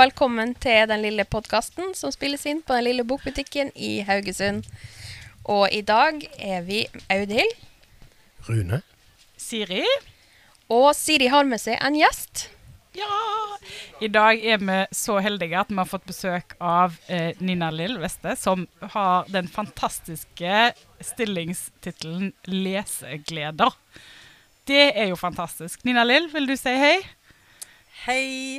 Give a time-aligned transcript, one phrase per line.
[0.00, 4.64] velkommen til den lille podkasten som spilles inn på den lille bokbutikken i Haugesund.
[5.44, 7.52] Og i dag er vi Audhild,
[8.46, 8.80] Rune.
[9.36, 9.82] Siri?
[10.72, 12.46] og Siri har med seg en gjest.
[12.96, 13.18] Ja!
[14.00, 17.98] I dag er vi så heldige at vi har fått besøk av eh, Nina Lill
[18.00, 18.64] Veste, som
[18.94, 20.72] har den fantastiske
[21.12, 23.76] stillingstittelen 'Lesegleder'.
[24.64, 25.84] Det er jo fantastisk.
[25.84, 27.00] Nina Lill, vil du si hei?
[28.00, 28.56] Hei!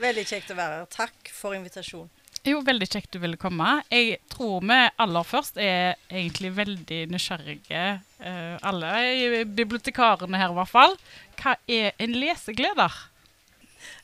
[0.00, 0.86] Veldig kjekt å være her.
[0.88, 2.08] Takk for invitasjonen.
[2.48, 3.82] Jo, veldig kjekt du ville komme.
[3.92, 7.82] Jeg tror vi aller først er egentlig veldig nysgjerrige,
[8.24, 10.96] uh, alle bibliotekarene her i hvert fall.
[11.36, 12.96] Hva er en lesegleder?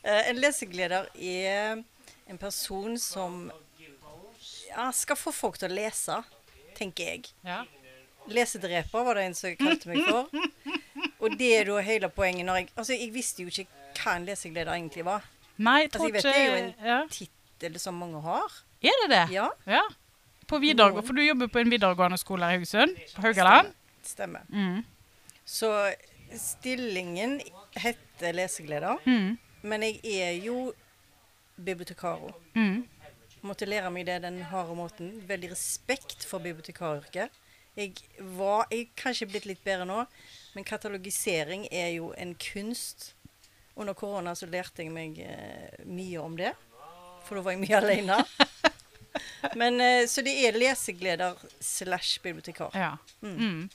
[0.04, 1.80] Uh, en lesegleder er
[2.28, 3.46] en person som
[4.68, 6.20] ja, skal få folk til å lese,
[6.76, 7.32] tenker jeg.
[7.46, 7.62] Ja.
[8.28, 10.28] Lesedreper var det en som kalte meg for.
[11.20, 13.66] Og det er da hele poenget når jeg Altså, jeg visste jo ikke
[14.02, 15.24] hva en lesegleder egentlig var.
[15.58, 16.98] Nei, jeg Altså, jeg vet det er jo en ja.
[17.10, 18.52] tittel som mange har.
[18.82, 19.22] Er det det?
[19.34, 19.80] Ja, Ja.
[20.46, 22.96] På videregående, For du jobber på en videregående skole her i Haugesund?
[23.16, 23.72] På Haugaland?
[24.02, 24.40] stemmer.
[24.48, 24.84] Mm.
[25.44, 25.70] Så
[26.38, 27.40] stillingen
[27.76, 29.38] heter lesegleder, Mm.
[29.62, 30.72] men jeg er jo
[31.64, 32.30] bibliotekaro.
[32.54, 32.84] Mm.
[33.42, 35.22] måtte lære meg det den harde måten.
[35.28, 37.28] Veldig respekt for bibliotekaryrket.
[37.76, 40.06] Jeg var Jeg er kanskje blitt litt bedre nå,
[40.56, 43.10] men katalogisering er jo en kunst.
[43.76, 46.54] Under korona så lærte jeg meg eh, mye om det,
[47.26, 48.16] for da var jeg mye alene.
[49.56, 52.70] Men eh, Så det er lesegleder slash bibliotekar.
[52.74, 52.94] Ja.
[53.20, 53.36] Mm.
[53.36, 53.68] Mm.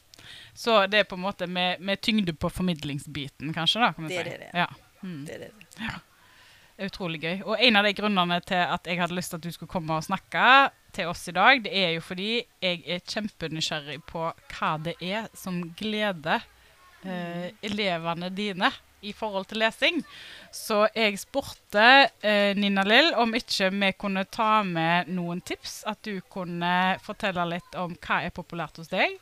[0.53, 3.81] Så det er på en måte med, med tyngde på formidlingsbiten, kanskje?
[3.81, 4.23] da, kan Det si.
[4.29, 4.49] det det.
[4.53, 4.67] Ja.
[5.03, 5.25] Mm.
[5.25, 5.51] Det er det.
[5.77, 7.41] Det er utrolig gøy.
[7.45, 9.93] Og en av de grunnene til at jeg hadde lyst til at du skulle komme
[9.97, 10.45] og snakke
[10.97, 12.29] til oss i dag, det er jo fordi
[12.61, 14.23] jeg er kjempenysgjerrig på
[14.55, 16.41] hva det er som gleder
[17.05, 20.01] eh, elevene dine i forhold til lesing.
[20.53, 21.85] Så jeg spurte
[22.21, 25.81] eh, Nina Lill om ikke vi kunne ta med noen tips.
[25.89, 29.17] At du kunne fortelle litt om hva er populært hos deg.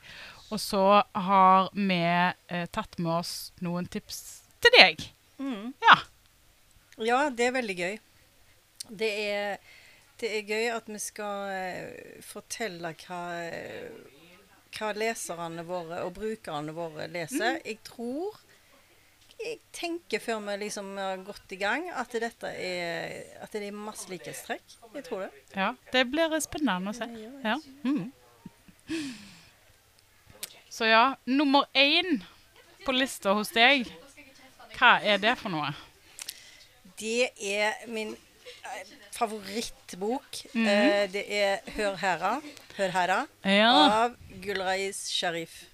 [0.49, 4.21] Og så har vi eh, tatt med oss noen tips
[4.63, 5.03] til deg.
[5.39, 5.73] Mm.
[5.85, 5.97] Ja.
[6.99, 7.99] Ja, det er veldig gøy.
[8.89, 9.59] Det er,
[10.19, 14.28] det er gøy at vi skal eh, fortelle hva, eh,
[14.77, 17.59] hva leserne våre og brukerne våre leser.
[17.65, 18.37] Jeg tror
[19.39, 23.71] Jeg tenker før vi liksom har gått i gang, at dette er, at det er
[23.71, 24.73] masse likhetstrekk.
[24.97, 25.29] Jeg tror det.
[25.55, 27.07] Ja, det blir spennende å se.
[27.45, 27.55] Ja.
[27.87, 28.11] Mm.
[30.69, 32.19] Så ja, nummer én
[32.83, 33.87] på lista hos deg,
[34.75, 35.71] hva er det for noe?
[36.99, 40.43] Det er min eh, favorittbok.
[40.53, 42.41] Mm Eh, det er 'Hør hæra',
[42.79, 43.71] Hør hæra Ja,
[44.05, 45.65] av Gulrais Sharif.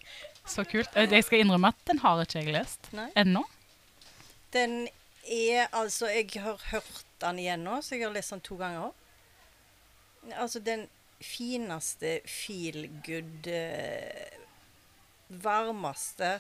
[0.46, 0.90] så kult.
[0.98, 3.44] Eh, Jeg skal innrømme at den har ikke jeg lest ennå.
[4.54, 4.88] Den
[5.28, 8.92] er altså Jeg har hørt den igjen nå, så jeg har lest den to ganger.
[10.36, 10.88] Altså den
[11.22, 14.34] fineste feel good eh,
[15.30, 16.40] Varmeste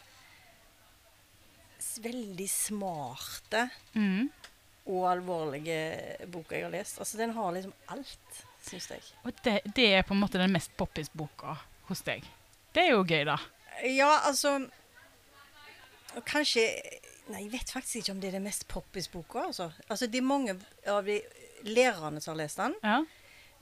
[2.01, 4.29] Veldig smarte Mm.
[4.87, 6.99] og alvorlige boka jeg har lest.
[6.99, 9.03] Altså Den har liksom alt, syns jeg.
[9.23, 11.57] Og det, det er på en måte den mest poppis-boka
[11.89, 12.25] hos deg.
[12.75, 13.37] Det er jo gøy, da.
[13.87, 14.57] Ja, altså
[16.25, 16.63] Kanskje
[17.25, 19.47] Nei, jeg vet faktisk ikke om det er den mest poppis-boka.
[19.49, 19.71] Altså.
[19.89, 20.53] altså, det er mange
[20.85, 21.15] av de
[21.65, 22.75] lærerne som har lest den.
[22.85, 22.99] Ja.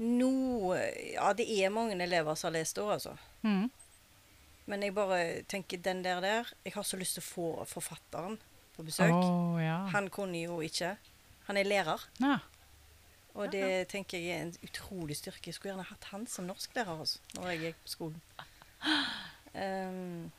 [0.03, 0.73] Nå
[1.13, 3.13] Ja, det er mange elever som har lest det òg, altså.
[3.47, 3.69] Mm.
[4.67, 8.37] Men jeg bare tenker den der der Jeg har så lyst til å få forfatteren
[8.75, 9.13] på besøk.
[9.13, 9.85] Oh, ja.
[9.93, 10.95] Han kunne jo ikke.
[11.47, 12.39] Han er lærer, ja.
[13.33, 15.49] Og det tenker jeg er en utrolig styrke.
[15.49, 18.21] Jeg skulle gjerne hatt han som norsklærer altså, når jeg gikk på skolen.
[19.53, 20.31] Um,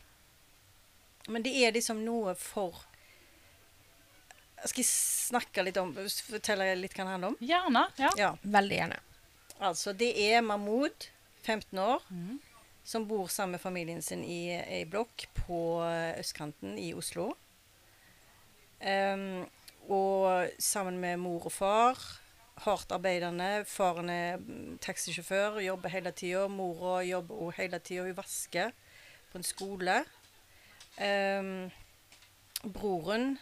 [1.34, 2.82] men det er liksom noe for
[4.64, 7.38] Skal jeg snakke litt om Fortelle litt hva det handler om?
[7.42, 7.84] Gjerne.
[7.98, 8.14] Ja.
[8.20, 8.30] Ja.
[8.42, 9.02] Veldig gjerne.
[9.64, 11.08] Altså, det er Mahmoud,
[11.42, 12.38] 15 år, mm.
[12.84, 17.32] som bor sammen med familien sin i ei blokk på eh, østkanten i Oslo.
[18.80, 19.44] Um,
[19.92, 22.00] og sammen med mor og far.
[22.62, 23.64] Hardt arbeidende.
[23.66, 26.46] Faren er mm, taxisjåfør, jobber hele tida.
[26.48, 28.04] Mora jobber òg hele tida.
[28.06, 28.70] Hun vasker
[29.32, 29.96] på en skole.
[30.94, 31.70] Um,
[32.70, 33.32] broren,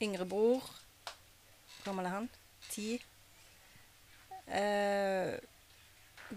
[0.00, 2.28] yngre bror Hvor gammel er han?
[2.72, 2.94] Ti.
[4.48, 5.36] Uh,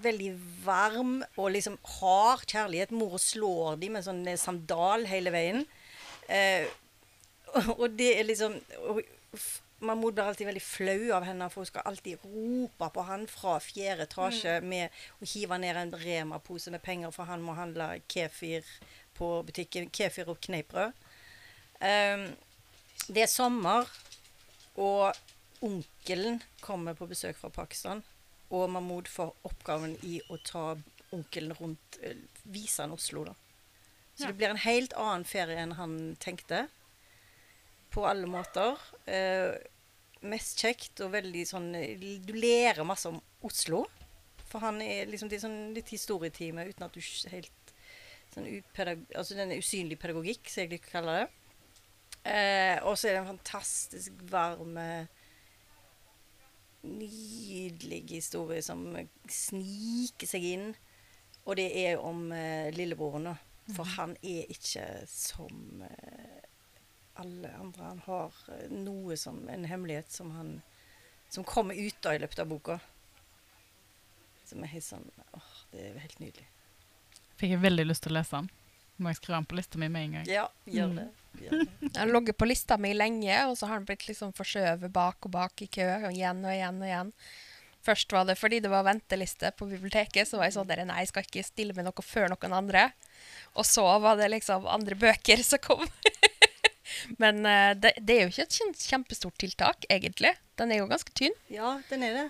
[0.03, 0.33] veldig
[0.65, 2.91] varm og liksom hard kjærlighet.
[2.91, 5.63] Mora slår dem med sånn eh, sandal hele veien.
[6.27, 6.67] Uh,
[7.79, 8.59] og det er liksom
[8.89, 9.05] og
[9.85, 13.57] Mahmoud blir alltid veldig flau av henne, for hun skal alltid rope på han fra
[13.63, 14.89] fjerde etasje med
[15.21, 18.65] å hive ned en Rema-pose med penger, for han må handle kefir
[19.17, 19.89] på butikken.
[19.95, 20.93] Kefir og kneippbrød.
[21.79, 22.25] Um,
[23.07, 23.87] det er sommer.
[24.75, 25.15] Og
[25.63, 28.01] onkelen kommer på besøk fra Pakistan,
[28.51, 30.73] og Mahmoud får oppgaven i å ta
[31.15, 33.33] onkelen rundt, eh, vise han Oslo, da.
[34.15, 34.27] Så Ja.
[34.27, 36.67] det blir en helt annen ferie enn han tenkte.
[37.91, 38.77] På alle måter.
[39.07, 39.55] Eh,
[40.29, 43.85] mest kjekt og veldig sånn eh, Du lærer masse om Oslo.
[44.49, 47.01] For han er liksom det er sånn litt historietime uten at du
[47.33, 47.73] helt
[48.33, 48.47] sånn
[49.15, 51.27] Altså den usynlige pedagogikk, som jeg liker å kalle det.
[52.25, 54.79] Eh, og så er det en fantastisk varm
[56.85, 58.83] Nydelig historie som
[59.31, 60.67] sniker seg inn.
[61.45, 63.35] Og det er om eh, lillebroren, da.
[63.73, 66.34] For han er ikke som eh,
[67.21, 67.83] alle andre.
[67.91, 70.61] Han har eh, noe som en hemmelighet som han
[71.29, 72.79] Som kommer ut da i løpet av boka.
[74.45, 76.45] Som er helt sånn åh, Det er helt nydelig.
[77.39, 78.49] Fikk jeg veldig lyst til å lese den.
[79.01, 80.27] Må jeg skrive den på lista mi med en gang.
[80.31, 80.95] Ja, gjør Mm.
[81.01, 81.07] det.
[81.41, 81.65] Gjør det.
[81.81, 85.25] Jeg har ligget på lista mi lenge, og så har han blitt liksom forskjøvet bak
[85.27, 87.09] og bak i kø, og igjen og igjen og igjen.
[87.83, 91.01] Først var det fordi det var venteliste på biblioteket, så var jeg sånn der, nei,
[91.03, 92.85] jeg skal ikke stille med noe før noen andre.
[93.59, 95.83] Og så var det liksom andre bøker som kom.
[97.17, 100.35] Men eh, det, det er jo ikke et kjempestort tiltak, egentlig.
[100.59, 101.33] Den er jo ganske tynn.
[101.51, 102.25] Ja, den er det.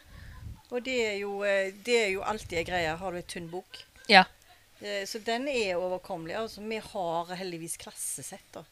[0.72, 2.96] Og det er jo, eh, det er jo alltid en greie.
[3.02, 3.81] Har du en tynn bok?
[4.10, 4.24] Ja.
[4.81, 6.36] Eh, Så den er overkommelig.
[6.40, 8.48] Altså, vi har heldigvis klassesett.
[8.54, 8.63] da.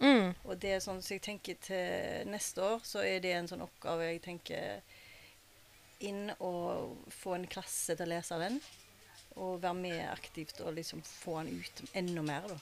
[0.00, 0.34] Mm.
[0.44, 3.60] Og det er sånn, så jeg tenker til neste år så er det en sånn
[3.66, 4.80] oppgave jeg tenker
[6.00, 8.56] inn og få en klasse til å lese den.
[9.36, 12.56] Og være med aktivt og liksom få den ut enda mer, da.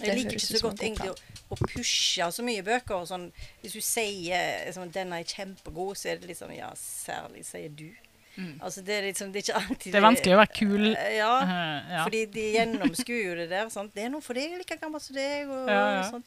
[0.00, 0.06] Ja.
[0.12, 1.14] Jeg liker ikke så godt egentlig å,
[1.50, 2.94] å pushe så mye bøker.
[3.00, 3.32] og Sånn,
[3.62, 7.88] hvis du sier liksom, 'denne er kjempegod', så er det liksom Ja, særlig sier du.
[8.36, 8.58] Mm.
[8.60, 10.86] Altså, det er liksom Det er ikke alltid Det er vanskelig å være kul.
[10.96, 11.34] Eh, Ja.
[11.42, 12.02] Eh, ja.
[12.04, 13.68] Fordi de gjennomskuer jo det der.
[13.70, 13.94] Sant?
[13.94, 15.48] Det er noe for deg, like gammel som deg.
[15.48, 16.10] Og, Ja, ja.
[16.10, 16.26] sånt.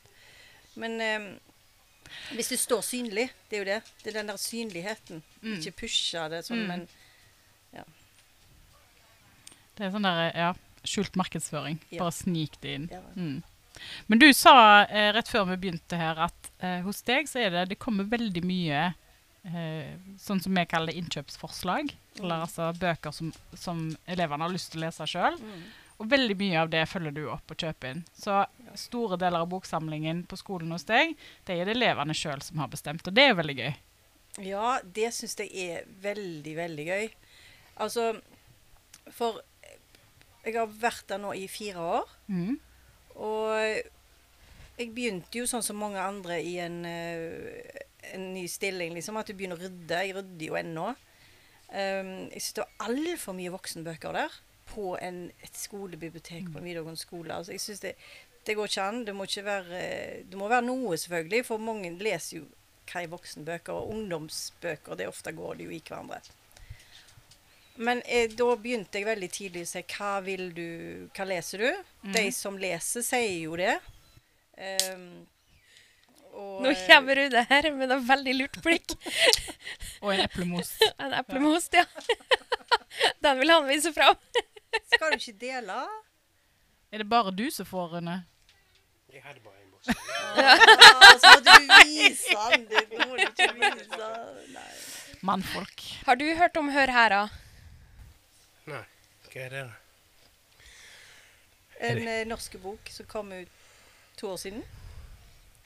[0.76, 1.40] Men um,
[2.34, 3.84] hvis du står synlig, det er jo det.
[4.04, 5.22] Det er den der synligheten.
[5.44, 5.60] Mm.
[5.60, 6.68] Ikke pushe det sånn, Mm.
[6.68, 6.88] men
[9.80, 10.50] Det er sånn der, ja,
[10.84, 11.78] skjult markedsføring.
[11.90, 12.02] Ja.
[12.04, 12.88] Bare snik det inn.
[12.92, 13.00] Ja.
[13.16, 13.38] Mm.
[14.08, 17.50] Men du sa eh, rett før vi begynte her at eh, hos deg så er
[17.54, 18.82] det det kommer veldig mye
[19.46, 21.94] eh, sånn som vi kaller det innkjøpsforslag.
[22.20, 22.42] Eller Mm.
[22.44, 25.38] altså bøker som, som elevene har lyst til å lese sjøl.
[25.40, 25.62] mm.
[26.00, 28.02] Og veldig mye av det følger du opp og kjøper inn.
[28.16, 28.46] Så
[28.80, 31.12] store deler av boksamlingen på skolen hos deg,
[31.48, 33.04] det er det elevene sjøl som har bestemt.
[33.08, 33.74] Og det er jo veldig gøy.
[34.48, 37.10] Ja, det syns jeg er veldig, veldig gøy.
[37.84, 38.06] Altså,
[39.12, 39.42] for
[40.46, 42.08] jeg har vært der nå i fire år.
[42.32, 42.56] Mm.
[43.20, 43.82] Og
[44.80, 47.84] jeg begynte jo sånn som mange andre i en, eh,
[48.16, 49.18] en ny stilling, liksom.
[49.20, 50.04] At du begynner å rydde.
[50.06, 50.88] Jeg rydder jo ennå.
[51.70, 54.38] Um, jeg syns det var altfor mye voksenbøker der.
[54.70, 57.34] På en, et skolebibliotek på en videregående skole.
[57.34, 57.96] Altså, jeg synes det,
[58.48, 59.04] det går ikke an.
[59.06, 59.84] Det må ikke være
[60.30, 61.46] Det må være noe, selvfølgelig.
[61.46, 62.48] For mange leser jo
[62.90, 64.96] hva er voksenbøker, og ungdomsbøker.
[64.96, 66.22] Det ofte går det jo i hverandre.
[67.80, 70.70] Men eh, da begynte jeg veldig tidlig å si hva vil du
[71.16, 71.89] Hva leser du?
[72.04, 72.32] De Mhm.
[72.32, 73.76] som leser, sier jo det.
[74.60, 75.28] Um,
[76.34, 78.94] og, Nå kommer Rune her med et veldig lurt blikk.
[80.04, 80.72] Og en eplemos.
[81.00, 81.86] En eplemost, ja.
[83.24, 84.16] Den vil han vise fram.
[84.94, 85.80] Skal du ikke dele?
[86.92, 88.20] Er det bare du som får, Rune?
[89.12, 89.88] Jeg hadde bare en boks.
[89.90, 91.52] Ah, så må du
[91.84, 92.66] vise den.
[92.70, 94.10] Du må du ikke vise.
[94.54, 94.68] Nei.
[95.26, 95.84] Mannfolk.
[96.08, 97.24] Har du hørt om Hør her, da?
[98.70, 98.84] Nei,
[99.34, 99.79] hva er det da?
[101.80, 103.48] En eh, norsk bok som kom ut
[104.20, 104.64] to år siden.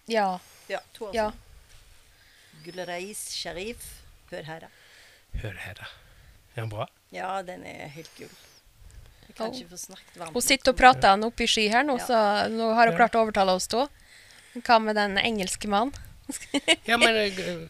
[0.05, 0.39] Ja.
[0.69, 1.31] Ja, to år Ja.
[1.31, 1.39] siden.
[2.63, 3.87] Gulreis Sharif.
[4.31, 4.69] Hør her, da.
[5.41, 5.87] Hør her da.
[6.55, 6.87] Er den bra?
[7.11, 8.29] Ja, den er helt gull.
[9.27, 9.55] Jeg kan Oh.
[9.57, 10.33] ikke få snakket varmt.
[10.33, 12.05] Hun sitter og prater han oppe i sky her nå, Ja.
[12.05, 13.87] så nå har hun klart å overtale oss to.
[14.53, 15.93] Hva med den engelske mannen?
[16.85, 17.67] Ja, men eh,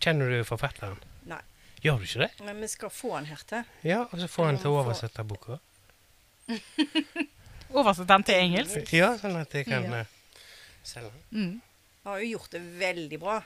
[0.00, 0.98] kjenner du forfatteren?
[1.24, 1.40] Nei.
[1.82, 2.44] Gjør du ikke det?
[2.44, 3.64] Men vi skal få den her til.
[3.82, 5.58] Ja, og så får han til å oversette boka.
[7.72, 8.92] Oversett den til engelsk.
[8.92, 10.00] Ja, sånn at jeg kan Ja.
[10.00, 10.06] eh,
[10.84, 11.22] selge den.
[11.32, 11.60] Mm.
[12.04, 13.42] Har jo gjort det veldig bra,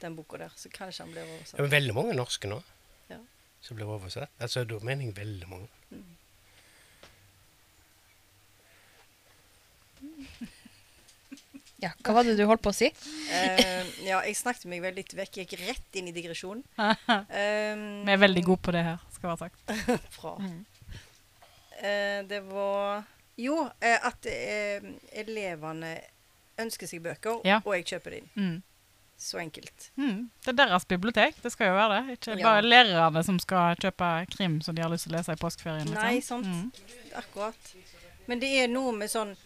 [0.00, 0.50] den boka der.
[0.56, 2.62] Så kanskje han blir Det Ja, er veldig mange norske nå
[3.10, 3.18] Ja.
[3.62, 4.28] som blir oversett.
[4.40, 5.68] Altså, da mener jeg veldig mange.
[11.80, 12.90] Ja, hva var det du holdt på å si?
[12.92, 15.38] uh, ja, jeg snakket meg vel litt vekk.
[15.40, 16.60] Gikk rett inn i digresjonen.
[17.08, 19.56] Um, Vi er veldig gode på det her, skal være sagt.
[20.18, 20.34] Bra.
[20.44, 20.58] Mm.
[21.80, 23.06] Uh, det var
[23.40, 24.84] Jo, eh, at eh,
[25.22, 25.94] elevene
[26.60, 27.60] ønsker seg bøker, Ja.
[27.64, 28.26] og jeg kjøper dem.
[28.36, 28.58] Mm.
[29.20, 29.90] Så enkelt.
[30.00, 30.30] Mm.
[30.44, 32.18] Det er deres bibliotek, det skal jo være det.
[32.18, 32.44] Ikke Ja.
[32.46, 35.88] bare lærerne som skal kjøpe krim som de har lyst til å lese i påskeferien.
[35.88, 36.02] liksom.
[36.02, 36.46] Nei, sant.
[36.46, 36.72] Mm.
[37.20, 37.74] Akkurat.
[38.26, 39.36] Men det er noe med sånn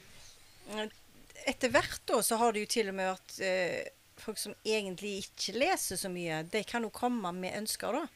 [1.47, 5.27] Etter hvert da så har det jo til og med vært eh, folk som egentlig
[5.27, 8.07] ikke leser så mye, de kan jo komme med ønsker, da.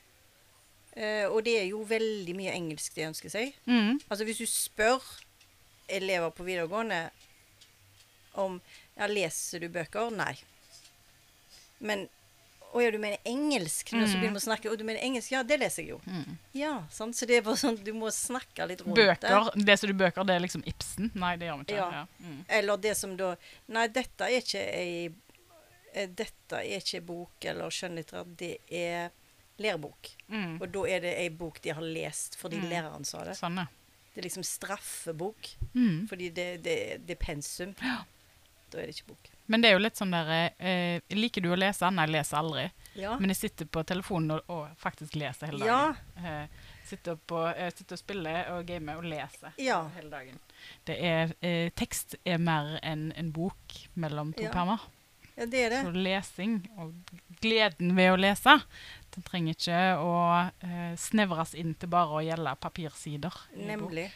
[0.97, 3.53] Eh, og det er jo veldig mye engelsk de ønsker seg.
[3.69, 3.99] Mm.
[4.09, 5.03] Altså hvis du spør
[5.89, 7.11] elever på videregående
[8.39, 8.61] om
[8.97, 10.11] ja, leser du bøker?
[10.15, 10.35] Nei.
[11.79, 12.07] Men
[12.75, 13.93] å ja, du mener engelsk?
[13.95, 14.13] Når Mm.
[14.13, 15.31] begynner med å snakke, og du mener engelsk?
[15.33, 16.01] Ja, det leser jeg jo.
[16.53, 17.17] Ja, sant?
[17.17, 19.07] Så det er bare sånn, du må snakke litt rundt det.
[19.23, 19.51] Bøker.
[19.57, 21.11] Leser du bøker, det er liksom Ibsen?
[21.15, 21.79] Nei, det gjør vi ikke.
[21.79, 21.89] Ja.
[21.91, 22.07] Ja.
[22.21, 22.45] Mm.
[22.49, 23.31] Eller det som da
[23.69, 25.09] Nei, dette er ikke ei
[25.95, 29.09] eh, Dette er ikke bok eller skjønnlitteratur, det er
[29.59, 30.11] lærebok.
[30.29, 30.61] Mm.
[30.61, 32.69] Og da er det ei bok de har lest fordi Mm.
[32.71, 33.35] læreren sa det.
[33.39, 33.67] Sånn, ja.
[34.19, 35.49] Det er liksom straffebok.
[35.79, 36.09] Mm.
[36.11, 37.75] Fordi det, det, det er pensum.
[37.79, 38.01] Ja.
[38.73, 39.29] Da er det ikke bok.
[39.47, 41.89] Men det er jo litt sånn der eh, Liker du å lese?
[41.95, 42.65] Nei, jeg leser aldri.
[42.99, 43.15] Ja.
[43.17, 45.79] Men jeg sitter på telefonen og, og faktisk leser hele Ja.
[45.95, 46.27] dagen.
[46.27, 49.79] Eh, sitter, på, eh, sitter og spiller og gamer og leser Ja.
[49.95, 50.37] hele dagen.
[50.85, 54.53] Det er, eh, tekst er mer enn en bok mellom to Ja.
[54.53, 54.81] permer.
[55.39, 55.85] ja, det er det.
[55.87, 56.93] Så lesing og
[57.41, 58.59] gleden ved å lese,
[59.15, 60.15] den trenger ikke å
[60.65, 63.35] eh, snevres inn til bare å gjelde papirsider.
[63.57, 64.09] Nemlig.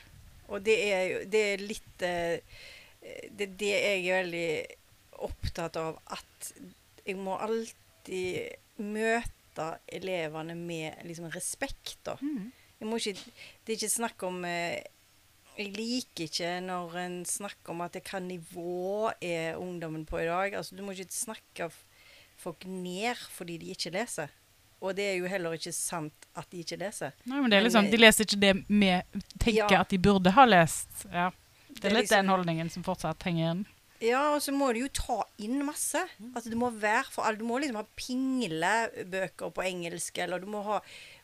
[0.53, 2.63] Og det er jo det er litt eh,
[3.33, 4.49] Det er det jeg er veldig
[5.23, 6.51] opptatt av, at
[7.03, 12.17] jeg må alltid møte elevene med liksom respekt, da.
[12.23, 12.51] Mm.
[12.83, 13.33] Jeg ikke,
[13.63, 14.83] det er ikke snakk om eh,
[15.59, 20.57] Jeg liker ikke når en snakker om at hva nivå er ungdommen på i dag.
[20.59, 21.69] Altså, du må ikke snakke
[22.41, 24.33] folk ned fordi de ikke leser.
[24.83, 27.13] Og det er jo heller ikke sant at de ikke leser.
[27.31, 28.89] Nei, men det er liksom, De leser ikke det vi
[29.39, 29.81] tenker Ja.
[29.85, 31.05] at de burde ha lest.
[31.13, 31.31] Ja.
[31.71, 33.67] Det er litt litt den liksom- holdningen som fortsatt henger igjen.
[34.03, 36.03] Ja, og så må du jo ta inn masse.
[36.35, 37.39] Altså du må være for alle.
[37.39, 40.81] Du må liksom ha pinglebøker på engelsk, eller du må ha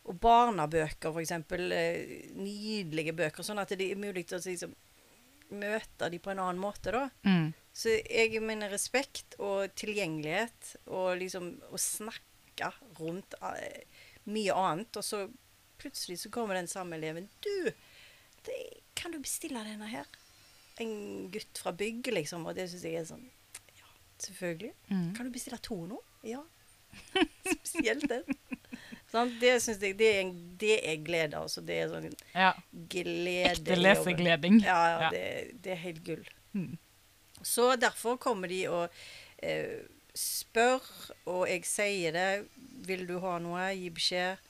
[0.09, 1.73] og barnebøker, eksempel.
[1.73, 4.75] eh, Nydelige bøker, sånn at det er mulig å liksom,
[5.51, 7.09] møte dem på en annen måte, da.
[7.25, 7.53] Mm.
[7.75, 12.28] Så jeg mener respekt og tilgjengelighet, og liksom å snakke
[12.99, 13.83] rundt eh,
[14.29, 15.25] mye annet, og så
[15.79, 17.29] plutselig så kommer den samme eleven.
[17.45, 17.71] Du,
[18.47, 18.59] det,
[18.99, 20.07] kan du bestille denne her?
[20.83, 22.47] En gutt fra bygg, liksom.
[22.47, 23.27] Og det syns jeg er sånn
[23.79, 23.89] Ja,
[24.23, 24.73] selvfølgelig.
[24.91, 25.09] Mm.
[25.17, 25.99] Kan du bestille to nå?
[26.27, 26.43] Ja.
[27.47, 28.25] Spesielt den.
[29.09, 31.63] Sånn, det syns jeg det er, det er glede, altså.
[31.65, 32.51] Det er sånn Ja.
[32.93, 34.59] glede Ekte lesegleding.
[34.67, 35.11] Ja, ja, Ja.
[35.15, 35.23] Det,
[35.65, 36.27] det er helt gull.
[36.53, 36.75] Mm.
[37.41, 38.99] Så derfor kommer de og
[39.41, 40.83] eh, spør,
[41.31, 42.29] og jeg sier det.
[42.89, 43.69] Vil du ha noe?
[43.77, 44.45] Gi beskjed.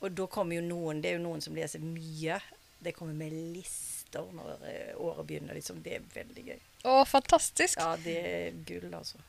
[0.00, 2.38] Og da kommer jo noen Det er jo noen som leser mye.
[2.80, 5.54] Det kommer med lister når eh, året begynner.
[5.54, 5.82] liksom.
[5.84, 6.60] Det er veldig gøy.
[6.88, 7.76] Å, fantastisk.
[7.78, 9.20] Ja, det er gull, altså.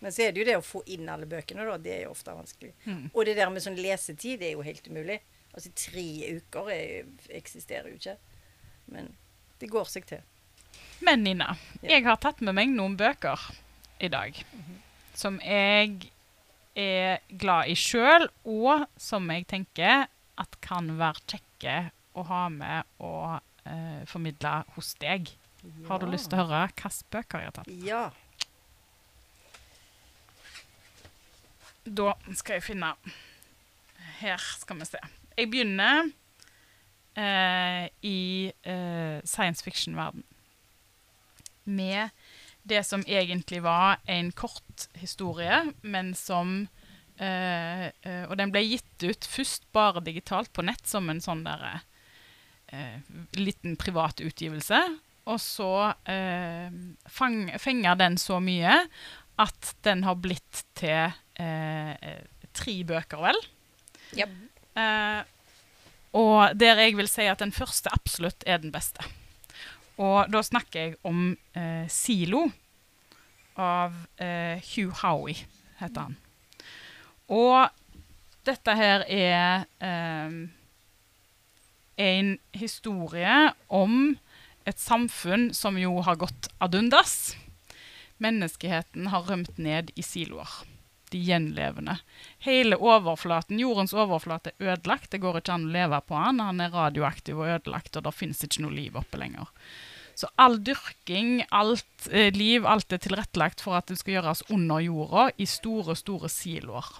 [0.00, 1.76] Men så er det jo det å få inn alle bøkene, da.
[1.78, 2.72] Det er jo ofte vanskelig.
[2.88, 3.06] Mm.
[3.12, 5.20] Og det der med sånn lesetid er jo helt umulig.
[5.54, 6.04] Altså tre
[6.40, 8.16] uker er, eksisterer jo ikke.
[8.90, 9.12] Men
[9.60, 10.26] det går seg til.
[11.04, 11.90] Men Nina, Ja.
[11.96, 13.38] jeg har tatt med meg noen bøker
[14.00, 14.44] i dag
[15.20, 16.10] som jeg
[16.78, 20.06] er glad i sjøl, og som jeg tenker
[20.40, 21.76] at kan være kjekke
[22.16, 25.32] å ha med og eh, formidle hos deg.
[25.88, 27.72] Har du lyst til å høre hvilke bøker jeg har tatt?
[27.84, 28.04] Ja.
[31.84, 32.94] Da skal jeg finne
[34.20, 35.00] Her skal vi se.
[35.36, 36.10] Jeg begynner
[37.16, 40.24] eh, i eh, science fiction-verden.
[41.64, 42.08] Med
[42.62, 46.68] det som egentlig var en kort historie, men som
[47.20, 51.42] Uh, uh, Og den ble gitt ut først bare digitalt på nett som en sånn
[51.44, 51.82] der,
[52.72, 52.96] uh,
[53.36, 54.78] liten privat utgivelse.
[55.28, 55.92] Og så
[57.12, 58.72] fang, fenger den så mye
[59.38, 61.12] at den har blitt til
[62.56, 63.38] tre bøker, vel?
[64.16, 64.32] Yep.
[66.18, 69.04] Og der jeg vil si at den første absolutt er den beste.
[70.00, 72.46] Og da snakker jeg om eh, Silo
[73.60, 75.44] av eh, Hugh Howie,
[75.80, 76.16] heter han.
[77.30, 77.68] Og
[78.48, 80.38] dette her er eh,
[82.00, 83.36] en historie
[83.68, 84.16] om
[84.68, 87.34] et samfunn som jo har gått ad undas.
[88.20, 90.50] Menneskeheten har rømt ned i siloer.
[91.10, 91.96] De gjenlevende.
[92.46, 95.10] Hele overflaten, jordens overflate er ødelagt.
[95.10, 96.42] Det går ikke an å leve på han.
[96.44, 99.50] Han er radioaktiv og ødelagt, og det fins ikke noe liv oppe lenger.
[100.20, 104.82] Så all dyrking, alt eh, liv, alt er tilrettelagt for at det skal gjøres under
[104.84, 106.90] jorda i store, store siloer.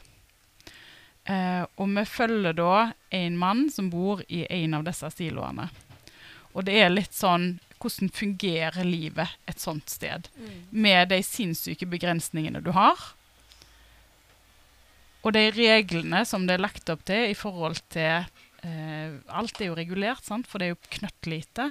[1.28, 2.74] Eh, og vi følger da
[3.12, 5.68] en mann som bor i en av disse siloene.
[6.54, 10.26] Og det er litt sånn Hvordan fungerer livet et sånt sted?
[10.68, 12.98] Med de sinnssyke begrensningene du har.
[15.24, 18.26] Og de reglene som det er lagt opp til i forhold til
[18.68, 20.44] eh, Alt er jo regulert, sant?
[20.44, 21.70] for det er jo knøttlite.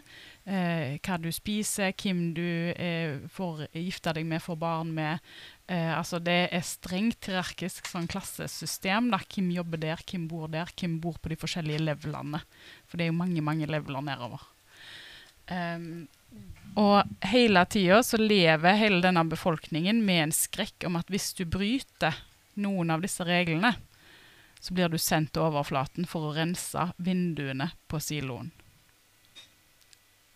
[0.49, 5.25] Eh, hva du spiser, hvem du eh, får gifte deg med, får barn med.
[5.69, 9.11] Eh, altså det er strengt hierarkisk sånn klassesystem.
[9.13, 9.21] Da.
[9.21, 12.41] Hvem jobber der, hvem bor der, hvem bor på de forskjellige levelene.
[12.89, 14.47] For det er jo mange, mange leveler nedover.
[15.49, 16.07] Um,
[16.77, 21.41] og hele tida så lever hele denne befolkningen med en skrekk om at hvis du
[21.49, 22.19] bryter
[22.61, 23.73] noen av disse reglene,
[24.59, 28.51] så blir du sendt til overflaten for å rense vinduene på siloen.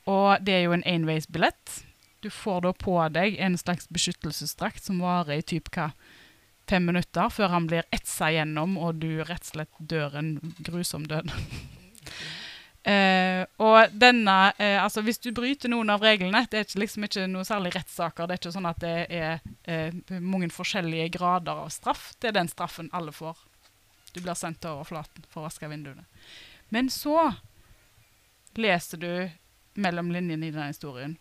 [0.10, 1.83] Og det er jo en enveisbillett.
[2.24, 5.91] Du får da på deg en slags beskyttelsesdrakt som varer i typ hva,
[6.69, 11.07] fem minutter, før han blir etsa gjennom, og du rett og slett dør en grusom
[11.07, 11.31] død.
[12.83, 17.05] Uh, og denne, uh, altså Hvis du bryter noen av reglene Det er ikke, liksom
[17.07, 18.27] ikke noe særlig rettssaker.
[18.27, 22.10] Det er ikke sånn at det er uh, mange forskjellige grader av straff.
[22.19, 23.39] Det er den straffen alle får.
[24.12, 26.03] Du blir sendt til overflaten for å vaske vinduene.
[26.75, 27.31] Men så
[28.60, 29.13] leser du
[29.74, 31.18] mellom linjene i denne historien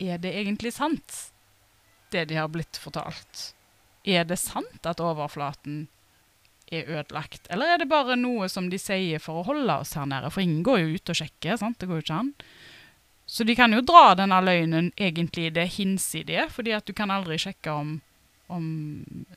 [0.00, 1.32] Er det egentlig sant,
[2.12, 3.52] det de har blitt fortalt?
[4.04, 5.86] Er det sant at overflaten
[6.72, 7.46] er ødelagt?
[7.52, 10.30] Eller er det bare noe som de sier for å holde oss her nede?
[10.32, 11.58] For ingen går jo ut og sjekker.
[11.60, 11.78] sant?
[11.78, 12.32] Det går jo ikke an.
[13.26, 17.38] Så de kan jo dra denne løgnen egentlig det hinsidige, fordi at du kan aldri
[17.40, 17.94] sjekke om,
[18.52, 18.66] om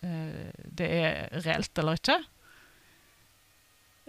[0.01, 2.17] eh, det er reelt eller ikke.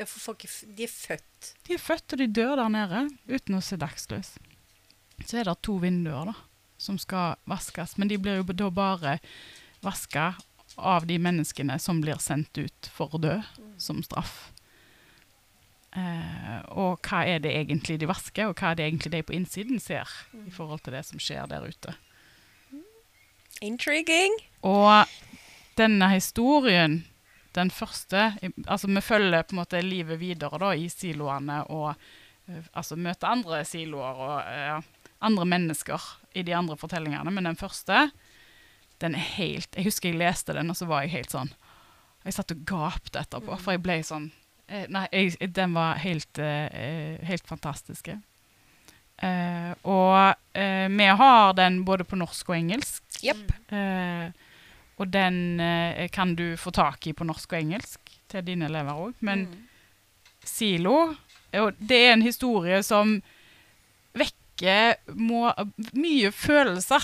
[0.04, 0.44] For folk
[0.76, 1.52] de er født.
[1.64, 4.34] De er født og de dør der nede uten å se dagslys.
[5.24, 6.34] Så er det to vinduer da,
[6.76, 9.16] som skal vaskes, men de blir jo da bare
[9.84, 10.34] vaska
[10.76, 13.38] av de menneskene som blir sendt ut for å dø
[13.80, 14.50] som straff.
[15.96, 19.36] Eh, og hva er det egentlig de vasker, og hva er det egentlig de på
[19.38, 20.10] innsiden ser
[20.44, 21.96] i forhold til det som skjer der ute.
[23.64, 24.36] Intriguing.
[24.60, 25.08] Og
[25.80, 27.00] denne historien,
[27.56, 28.28] den første
[28.66, 33.32] Altså, vi følger på en måte livet videre da, i siloene og eh, altså møter
[33.32, 37.32] andre siloer og eh, andre mennesker i de andre fortellingene.
[37.32, 38.10] Men den første,
[39.00, 41.52] den er helt Jeg husker jeg leste den, og så var jeg helt sånn
[42.24, 44.30] Jeg satt og gapte etterpå, for jeg ble sånn
[44.68, 48.12] eh, Nei, jeg, den var helt, helt fantastisk.
[49.16, 53.02] Uh, og uh, vi har den både på norsk og engelsk.
[53.24, 53.52] Yep.
[53.72, 54.26] Eh,
[54.96, 59.06] og den eh, kan du få tak i på norsk og engelsk til dine elever
[59.08, 59.16] òg.
[59.20, 59.62] Men Mm.
[60.46, 61.16] Silo
[61.52, 63.16] Det er en historie som
[64.14, 65.48] vekker må,
[65.96, 67.02] mye følelser.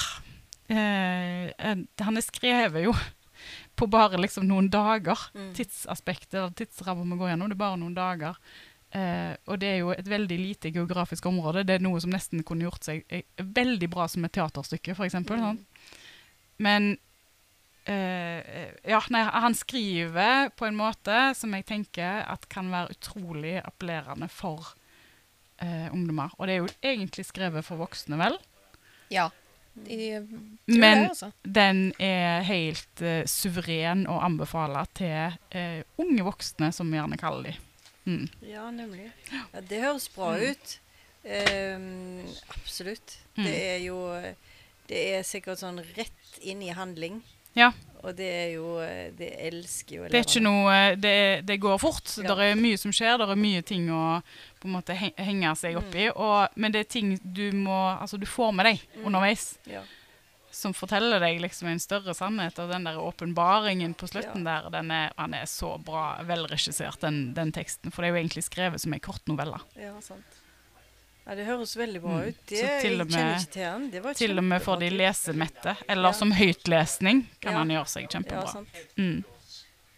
[0.69, 2.93] Eh, han er skrevet jo
[3.79, 5.19] på bare liksom noen dager.
[5.35, 5.53] Mm.
[5.57, 8.37] Tidsaspektet eller tidsrammen vi går gjennom, det er bare noen dager.
[8.93, 11.65] Eh, og det er jo et veldig lite geografisk område.
[11.65, 15.17] Det er noe som nesten kunne gjort seg eh, veldig bra som et teaterstykke, f.eks.
[15.17, 15.33] Mm.
[15.33, 15.63] Sånn.
[16.63, 16.93] Men
[17.85, 24.29] ja, nei, han skriver på en måte som jeg tenker at kan være utrolig appellerende
[24.31, 24.75] for
[25.63, 26.35] eh, ungdommer.
[26.39, 28.39] Og det er jo egentlig skrevet for voksne, vel?
[29.13, 29.31] Ja.
[29.73, 31.31] De tror Men det, altså.
[31.43, 37.51] den er helt eh, suveren å anbefale til eh, unge voksne, som vi gjerne kaller
[37.51, 37.55] de.
[38.05, 38.27] Mm.
[38.45, 39.09] Ja, nemlig.
[39.31, 40.79] Ja, det høres bra ut.
[41.23, 43.21] Um, absolutt.
[43.37, 43.45] Mm.
[43.47, 43.99] Det er jo
[44.91, 47.21] Det er sikkert sånn rett inn i handling.
[47.59, 47.73] Ja.
[48.03, 48.71] Og det er jo
[49.15, 51.13] Det elsker jo Det er ikke noe eh, Det,
[51.47, 52.09] det går fort.
[52.19, 52.35] Ja.
[52.35, 53.19] Det er mye som skjer.
[53.21, 54.01] Det er mye ting å
[54.63, 56.09] på en måte henge seg opp i.
[56.11, 59.07] Og, men det er ting du må Altså, du får med deg Mm.
[59.07, 59.45] underveis.
[59.71, 59.85] Ja.
[60.53, 62.59] Som forteller deg liksom en større sannhet.
[62.61, 67.33] Og den der åpenbaringen på slutten der, den er, han er så bra velregissert, den,
[67.39, 67.91] den teksten.
[67.95, 69.63] For det er jo egentlig skrevet som ei kortnovelle.
[69.81, 70.42] ja, sant.
[71.27, 72.29] Ja, det høres veldig bra Mm.
[72.29, 72.47] ut.
[72.47, 73.91] Det, Så jeg kjenner ikke til den.
[73.91, 75.77] Det var Til og med for de lesemette.
[75.89, 76.13] Eller Ja.
[76.13, 77.59] som høytlesning kan Ja.
[77.59, 78.41] han gjøre seg kjempebra.
[78.45, 78.69] Ja, sant.
[78.97, 79.25] Mm.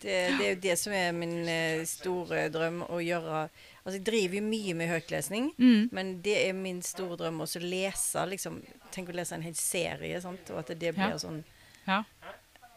[0.00, 3.48] Det, det er jo det som er min eh, store drøm å gjøre.
[3.86, 5.54] Altså, jeg driver jo mye med høytlesning.
[5.58, 5.88] Mm.
[5.92, 9.54] Men det er min store drøm også å lese liksom, Tenk å lese en hel
[9.54, 10.50] serie, sant?
[10.50, 11.16] og at det blir Ja.
[11.16, 11.42] sånn
[11.88, 12.04] Ja.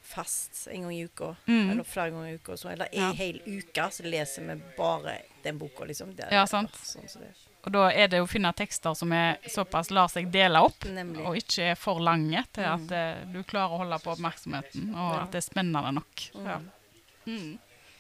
[0.01, 1.35] fast en gang i uka.
[1.47, 1.71] Mm.
[1.71, 2.53] Eller flere ganger i uka.
[2.57, 6.15] Så, eller en hel uke så leser vi bare den boka, liksom.
[6.15, 6.71] Det er- Ja, sant.
[6.71, 7.33] Sånn som det.
[7.67, 11.25] Og da er det å finne tekster som er såpass lar seg dele opp, Nemlig.
[11.27, 12.73] og ikke er for lange til Mm.
[12.73, 12.93] at
[13.27, 13.33] mm.
[13.33, 15.21] du klarer å holde på oppmerksomheten, og Ja.
[15.25, 16.23] at det er spennende nok.
[16.33, 16.45] Mm.
[16.47, 16.59] Ja.
[17.27, 17.59] Mm.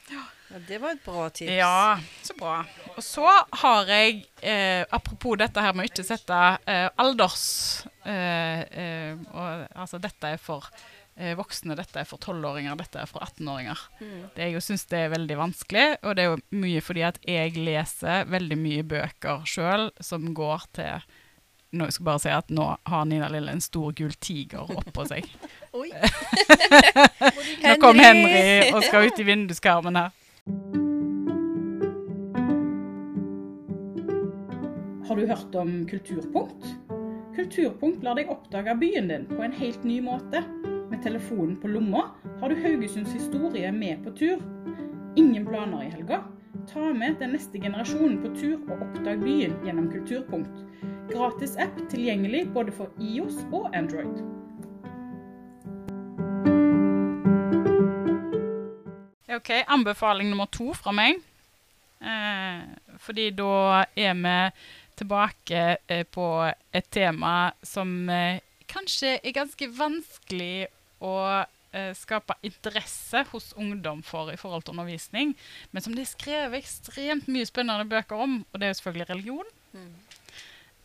[0.09, 1.51] Ja, det var et bra tips.
[1.51, 2.61] ja, så bra.
[2.95, 8.61] Og så har jeg, eh, apropos dette her med å ikke sette eh, alders eh,
[8.71, 10.63] eh, og, Altså, dette er for
[11.37, 13.85] voksne, dette er for 12-åringer, dette er for 18-åringer.
[13.99, 14.25] Mm.
[14.35, 17.55] Det jeg syns det er veldig vanskelig, og det er jo mye fordi at jeg
[17.57, 21.07] leser veldig mye bøker sjøl som går til
[21.75, 25.03] nå jeg skal bare si at nå har Nina Lille en stor gul tiger oppå
[25.09, 25.27] seg.
[25.77, 25.89] Oi.
[27.65, 30.15] Nå kom Henry og skal ut i vinduskarmen her.
[35.07, 36.65] Har Har du hørt om Kulturpunkt?
[37.35, 40.43] Kulturpunkt lar deg oppdage byen din på en helt ny måte.
[40.97, 41.99] Med telefonen på lomma
[42.39, 44.39] har du Haugesunds historie med på tur.
[45.15, 46.23] Ingen planer i helga?
[46.71, 50.63] Ta med den neste generasjonen på tur og oppdag byen gjennom Kulturpunkt.
[51.11, 54.23] Gratis app tilgjengelig både for IOS og Android.
[59.37, 61.21] OK, anbefaling nummer to fra meg.
[62.01, 62.65] Eh,
[63.05, 64.39] fordi da er vi
[64.97, 66.25] tilbake eh, på
[66.73, 70.67] et tema som eh, kanskje er ganske vanskelig
[71.03, 71.13] å
[71.73, 75.35] eh, skape interesse hos ungdom for i forhold til undervisning,
[75.71, 79.09] men som det er skrevet ekstremt mye spennende bøker om, og det er jo selvfølgelig
[79.11, 79.53] religion.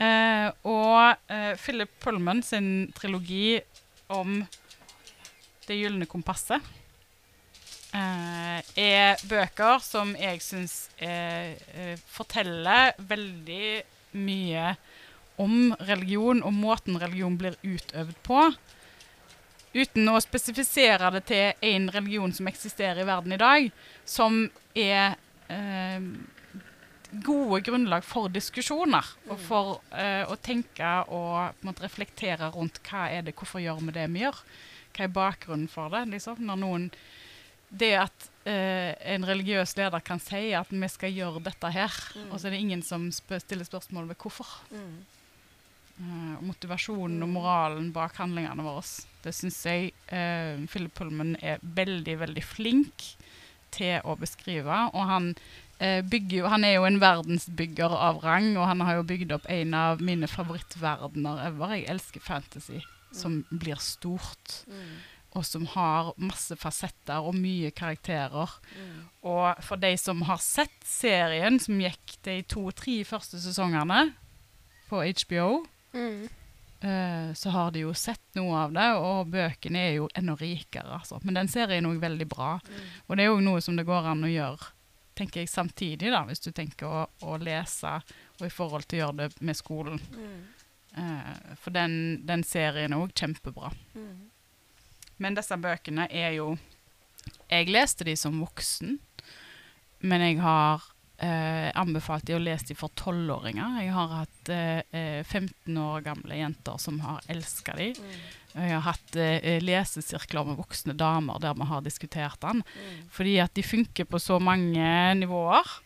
[0.02, 3.60] Eh, og eh, Philip Pullman sin trilogi
[4.12, 4.42] om
[5.62, 6.64] Det gylne kompasset
[7.94, 13.82] eh, er bøker som jeg syns eh, eh, forteller veldig
[14.18, 14.74] mye
[15.40, 18.40] om religion og måten religion blir utøvd på.
[19.72, 23.70] Uten å spesifisere det til én religion som eksisterer i verden i dag,
[24.04, 24.44] som
[24.76, 25.16] er
[25.48, 26.04] eh,
[27.24, 29.06] gode grunnlag for diskusjoner.
[29.30, 33.96] Og for eh, å tenke og måte, reflektere rundt hva er det, hvorfor gjør vi
[33.96, 34.44] det vi gjør.
[34.92, 36.06] Hva er bakgrunnen for det?
[36.12, 36.40] Liksom?
[36.44, 36.88] Når noen
[37.72, 41.94] det at eh, en religiøs leder kan si at vi skal gjøre dette her,
[42.28, 44.50] og så er det ingen som spør, stiller spørsmål ved hvorfor.
[44.76, 45.11] Eh,
[46.00, 48.84] og motivasjonen og moralen bak handlingene våre.
[49.22, 53.06] Det syns jeg eh, Philip Pullman er veldig, veldig flink
[53.72, 54.78] til å beskrive.
[54.92, 55.28] Og han,
[55.78, 59.46] eh, bygger han er jo en verdensbygger av rang, og han har jo bygd opp
[59.52, 61.76] en av mine favorittverdener ever.
[61.76, 64.62] Jeg elsker fantasy som blir stort
[65.32, 68.50] og som har masse fasetter og mye karakterer.
[69.24, 74.10] Og for de som har sett serien som gikk de to-tre første sesongene
[74.90, 76.28] på HBO, Mm.
[76.80, 80.98] eh, så har de jo sett noe av det, og bøkene er jo enda rikere.
[81.00, 81.20] Altså.
[81.22, 82.54] Men den serien er òg veldig bra.
[83.06, 84.72] Og det er jo noe som det går an å gjøre
[85.14, 87.98] tenker jeg samtidig, da, hvis du tenker å, å lese,
[88.40, 90.00] og i forhold til å gjøre det med skolen.
[90.96, 93.72] Eh, for den, den serien er òg kjempebra.
[95.22, 96.56] Men disse bøkene er jo
[97.52, 98.96] Jeg leste de som voksen,
[100.02, 100.82] men jeg har
[101.22, 103.78] eh, anbefalt de å lese de for tolvåringer.
[103.82, 107.92] Jeg har hatt eh, eh, 15 år gamle jenter som har elska de.
[107.96, 108.16] Mm.
[108.52, 112.64] Jeg har hatt eh, lesesirkler med voksne damer der vi har diskutert den.
[113.12, 114.88] Fordi at de funker på så mange
[115.22, 115.76] nivåer.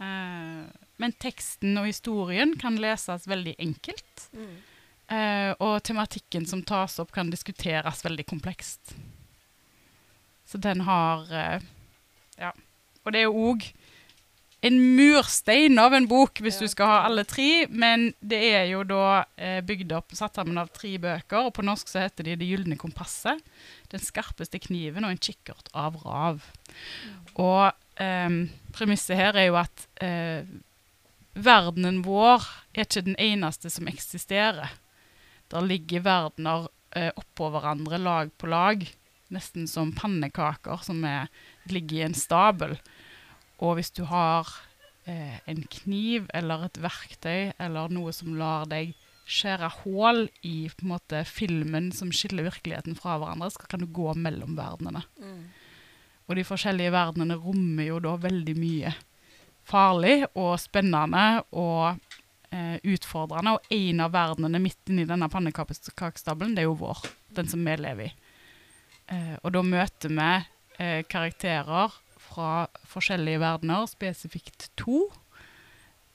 [0.00, 0.62] Eh,
[1.02, 4.28] men teksten og historien kan leses veldig enkelt.
[5.10, 8.94] Eh, og tematikken som tas opp, kan diskuteres veldig komplekst.
[10.48, 11.58] Så den har eh,
[12.38, 12.52] Ja.
[13.04, 13.66] Og det er jo òg
[14.64, 17.66] en murstein av en bok, hvis du skal ha alle tre.
[17.68, 21.50] Men det er jo da eh, bygd opp, satt sammen av tre bøker.
[21.50, 23.42] Og på norsk så heter de Det gylne kompasset,
[23.92, 26.46] Den skarpeste kniven og En kikkert av rav.
[27.34, 27.66] Og
[28.00, 28.38] eh,
[28.76, 30.48] premisset her er jo at eh,
[31.34, 34.72] verdenen vår er ikke den eneste som eksisterer.
[35.52, 38.88] Der ligger verdener eh, oppå hverandre, lag på lag.
[39.34, 41.28] Nesten som pannekaker som er,
[41.68, 42.78] ligger i en stabel.
[43.62, 44.50] Og hvis du har
[45.06, 51.22] eh, en kniv eller et verktøy eller noe som lar deg skjære hull i måte,
[51.24, 55.04] filmen som skiller virkeligheten fra hverandre, så kan du gå mellom verdenene.
[56.28, 58.92] Og de forskjellige verdenene rommer jo da veldig mye
[59.68, 61.96] farlig og spennende og
[62.52, 63.56] eh, utfordrende.
[63.56, 67.04] Og en av verdenene midt inni denne pannekakestabelen, det er jo vår.
[67.34, 68.12] Den som vi lever i.
[69.12, 70.30] Eh, og da møter vi
[70.80, 71.96] eh, karakterer
[72.34, 75.06] fra forskjellige verdener, spesifikt to.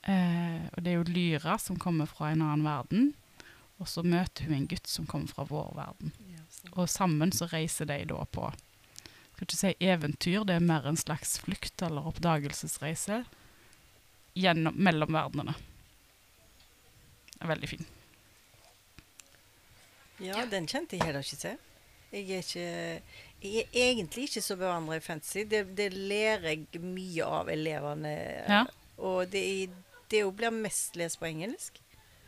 [0.03, 3.11] Eh, og det er jo Lyra som kommer fra en annen verden.
[3.79, 6.11] Og så møter hun en gutt som kommer fra vår verden.
[6.75, 8.49] Og sammen så reiser de da på
[9.39, 13.21] skal ikke si eventyr, det er mer en slags flukt eller oppdagelsesreise
[14.35, 15.53] gjennom, mellom verdenene.
[17.31, 17.87] Det er veldig fin.
[20.19, 21.55] Ja, den kjente jeg heller ikke til.
[22.11, 22.67] Jeg er, ikke,
[23.41, 25.43] jeg er egentlig ikke så bevandret i fantasy.
[25.49, 28.15] Det, det lærer jeg mye av elevene.
[28.47, 28.63] Ja.
[28.97, 29.43] Og det,
[30.11, 31.79] det blir mest lest på engelsk.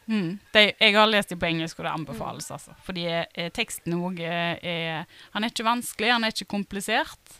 [0.07, 0.39] Mm.
[0.53, 2.49] De, jeg har lest dem på engelsk, og det anbefales.
[2.51, 2.75] altså.
[2.85, 7.39] Fordi eh, teksten òg er Han er ikke vanskelig, han er ikke komplisert.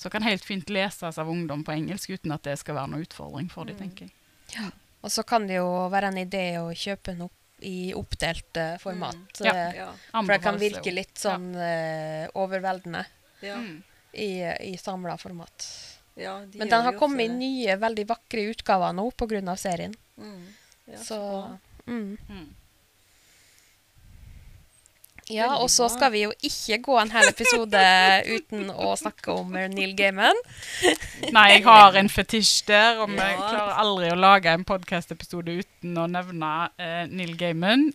[0.00, 3.04] Så kan helt fint leses av ungdom på engelsk uten at det skal være noe
[3.04, 4.70] utfordring for dem, tenker jeg.
[5.04, 7.28] Og så kan det jo være en idé å kjøpe noe.
[7.28, 9.40] opp i oppdelt uh, format.
[9.40, 9.54] Ja.
[9.54, 9.92] eh, Ja.
[10.12, 13.04] For det kan virke litt sånn uh, overveldende
[13.40, 13.56] Ja.
[13.56, 13.82] Mm.
[14.12, 14.30] i,
[14.72, 15.66] i samla format.
[16.18, 19.56] Ja, de Men den har kommet i nye, veldig vakre utgaver nå pga.
[19.56, 19.94] serien.
[20.18, 20.46] Mm.
[20.86, 21.58] Ja, Så bra.
[21.86, 22.48] mm.
[25.28, 27.80] Ja, og så skal vi jo ikke gå en hel episode
[28.36, 30.38] uten å snakke om Neil Gaiman.
[31.34, 33.34] Nei, jeg har en fetisj der, og vi Ja.
[33.36, 37.88] klarer aldri å lage en podkast-episode uten å nevne eh, Neil Gaiman.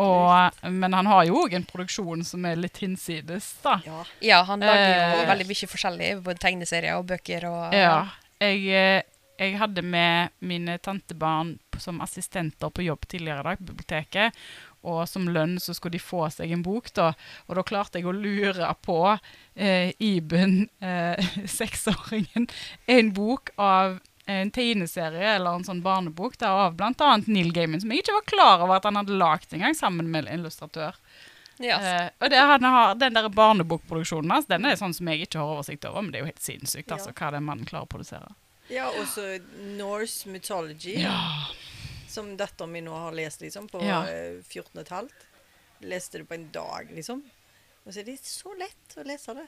[0.00, 3.76] Og, men han har jo òg en produksjon som er litt hinsides, da.
[3.84, 4.00] ja.
[4.24, 5.28] Ja, han lager jo Eh.
[5.34, 7.98] veldig mye forskjellig, både tegneserier og bøker og Ja.
[8.40, 9.02] Jeg, eh,
[9.38, 14.34] jeg hadde med mine tantebarn som assistenter på jobb tidligere i dag biblioteket.
[14.86, 17.12] Og som lønn så skulle de få seg en bok, da.
[17.48, 18.98] Og da klarte jeg å lure på
[19.54, 22.46] eh, Iben, eh, seksåringen,
[22.86, 27.14] en bok av en tegneserie eller en sånn barnebok da, av bl.a.
[27.26, 30.26] Neil Gaiman, som jeg ikke var klar over at han hadde lagd engang, sammen med
[30.26, 30.98] en illustratør.
[31.58, 31.80] Yes.
[31.82, 35.40] Eh, og det, han har, den der barnebokproduksjonen hans, den er sånn som jeg ikke
[35.40, 37.90] har oversikt over, men det er jo helt sinnssykt altså, hva den mannen klarer å
[37.90, 38.28] produsere.
[38.70, 39.24] ja, og så
[39.78, 41.16] Norse mythology, Ja.
[42.18, 44.02] Som datteren min nå har lest liksom på Ja.
[44.10, 45.24] eh, 14 og et halvt.
[45.88, 47.22] Leste det på en dag, liksom.
[47.86, 49.46] Og så er det så lett å lese det.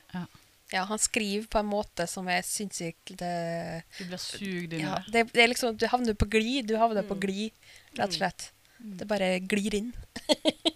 [0.71, 4.85] ja, han skriver på en måte som er sinnssykt det, Du blir sugd inn i
[4.87, 5.25] ja, det.
[5.35, 6.69] det, er liksom Du havner på glid.
[6.71, 7.21] Du havner på Mm.
[7.27, 7.53] glid,
[7.99, 8.53] rett og slett.
[8.79, 9.91] Det bare glir inn.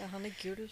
[0.00, 0.70] Ja, han er gull.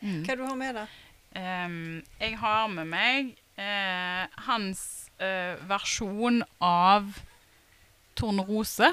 [0.00, 0.22] Mm.
[0.24, 0.88] Hva du har med deg?
[1.36, 4.82] Um, jeg har med meg uh, hans
[5.20, 7.10] uh, versjon av
[8.14, 8.92] Tornerose.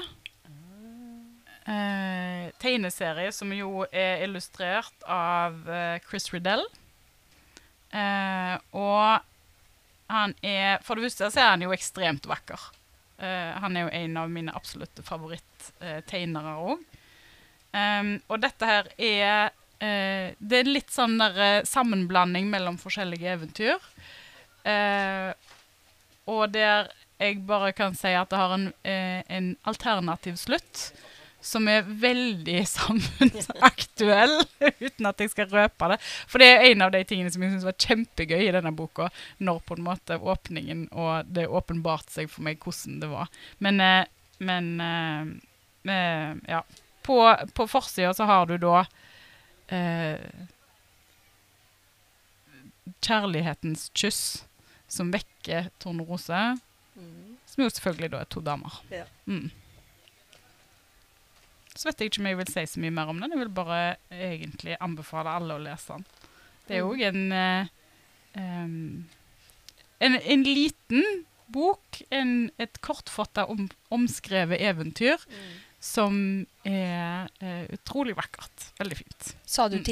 [1.66, 6.62] Eh, tegneserie som jo er illustrert av eh, Chris Riddell.
[7.90, 9.24] Eh, og
[10.06, 12.68] han er For det første så er han jo ekstremt vakker.
[13.18, 16.84] Eh, han er jo en av mine absolutte favoritttegnere òg.
[18.30, 19.50] og dette her er
[19.82, 23.90] eh, Det er litt sånn der, eh, sammenblanding mellom forskjellige eventyr.
[24.62, 25.34] Eh,
[26.30, 30.92] og der jeg bare kan si at det har en, eh, en alternativ slutt.
[31.46, 34.40] Som er veldig samfunnsaktuell,
[34.80, 35.98] uten at jeg skal røpe det.
[36.26, 39.10] For det er en av de tingene som jeg syns var kjempegøy i denne boka.
[39.38, 43.30] Når på en måte åpningen og det åpenbarte seg for meg hvordan det var.
[43.62, 44.02] Men, eh,
[44.42, 45.30] men eh,
[45.94, 46.64] eh, ja.
[47.06, 47.20] På,
[47.54, 48.80] på forsida så har du da
[49.70, 50.18] eh,
[53.06, 54.20] Kjærlighetens kyss,
[54.90, 56.56] som vekker Tornerose.
[56.96, 57.36] Mm.
[57.46, 58.80] Som jo selvfølgelig da er to damer.
[58.90, 59.04] Ja.
[59.30, 59.50] Mm.
[61.76, 63.30] Så vet jeg ikke om jeg vil si så mye mer om den.
[63.34, 66.04] Jeg vil bare egentlig anbefale alle å lese den.
[66.66, 67.66] Det er òg en, eh,
[68.36, 68.96] en
[70.00, 75.52] En liten bok, en, et kortfatta om, omskrevet eventyr, Mm.
[75.80, 78.72] som er eh, utrolig vakkert.
[78.78, 79.36] Veldig fint.
[79.46, 79.84] Sa du Mm.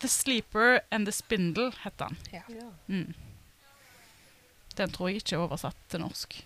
[0.00, 2.16] The Sleeper and the Spindle heter den.
[2.32, 2.42] Ja.
[2.88, 3.14] Mm.
[4.78, 6.36] Den tror jeg ikke er oversatt til norsk.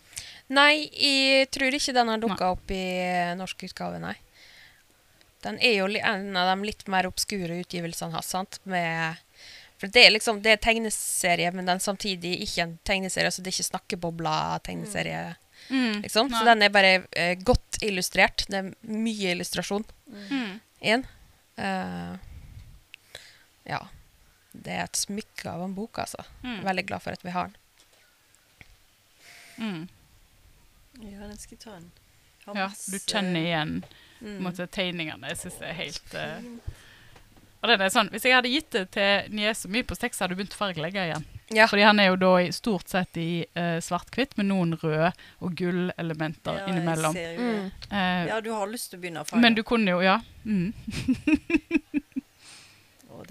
[0.48, 2.82] Nei, jeg tror ikke den har dukka opp i
[3.38, 4.14] norsk utgave, nei.
[5.44, 8.58] Den er jo en av de litt mer obskure utgivelsene hans, sant?
[8.64, 9.16] Med
[9.78, 13.50] For det er liksom det er tegneserie, men den samtidig ikke en tegneserie, så det
[13.52, 15.34] er ikke snakkebobla-tegneserie,
[16.02, 16.30] liksom.
[16.32, 18.46] Så den er bare eh, godt illustrert.
[18.48, 20.60] Det er mye illustrasjon Mm.
[20.80, 21.04] igjen.
[21.58, 22.16] Eh,
[23.66, 23.80] ja.
[24.56, 26.22] Det er et smykke av en bok, altså.
[26.42, 26.62] Mm.
[26.64, 27.56] Veldig glad for at vi har den.
[29.58, 29.88] Mm.
[31.02, 31.90] ja, den skal jeg ta en.
[32.54, 33.84] Ja, du kjenner igjen
[34.16, 34.38] Mm.
[34.46, 35.28] måte, tegningene.
[35.28, 36.38] Jeg syns det er helt uh,
[37.60, 40.32] Og den er sånn, Hvis jeg hadde gitt det til niesa mye på seks, hadde
[40.32, 41.26] du begynt å fargelegge igjen.
[41.52, 41.66] Ja.
[41.68, 45.10] Fordi han er jo da i, stort sett i uh, svart-hvitt, med noen røde
[45.44, 47.12] og gullelementer Ja, jeg innimellom.
[47.12, 47.70] ser jo Mm.
[47.92, 49.42] Eh, Ja, du har lyst til å begynne å farge.
[49.42, 50.16] men du kunne jo, ja.
[50.46, 50.72] Mm.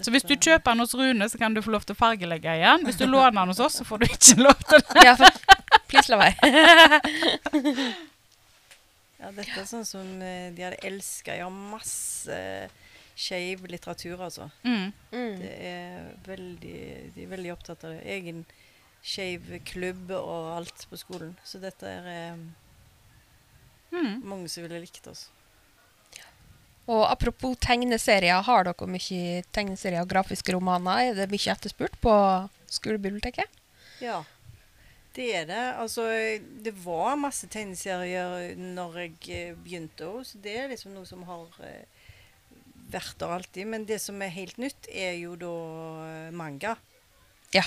[0.02, 2.56] Så hvis du kjøper den hos Rune, så kan du få lov til å fargelegge
[2.58, 2.82] igjen.
[2.84, 5.04] Hvis du låner den hos oss, så får du ikke lov til det.
[5.06, 5.30] ja for,
[5.88, 6.36] please la være.
[9.16, 11.32] Ja, dette er sånn som eh, de hadde elska.
[11.38, 12.36] Jeg har masse
[13.16, 14.50] skeiv litteratur, altså.
[14.60, 14.90] Mm.
[15.08, 15.38] Mm.
[15.40, 16.74] Det er veldig,
[17.14, 18.02] de er veldig opptatt av det.
[18.12, 18.42] Egen
[19.06, 21.32] skeiv klubb og alt på skolen.
[21.48, 22.46] Så dette er eh,
[23.96, 24.18] Mm.
[24.26, 25.28] mange som ville likt oss.
[26.90, 31.12] Og apropos tegneserier, har dere mye tegneserier og grafiske romaner?
[31.12, 32.12] Er det mye etterspurt på
[32.76, 33.48] skolebiblioteket?
[34.02, 34.18] Ja,
[35.16, 35.64] det er det.
[35.80, 36.06] Altså,
[36.64, 41.24] det var masse tegneserier når jeg eh, begynte òg, så det er liksom noe som
[41.28, 41.86] har eh,
[42.92, 43.70] vært der alltid.
[43.72, 45.54] Men det som er helt nytt, er jo da
[46.30, 46.76] manga.
[46.76, 46.76] manga.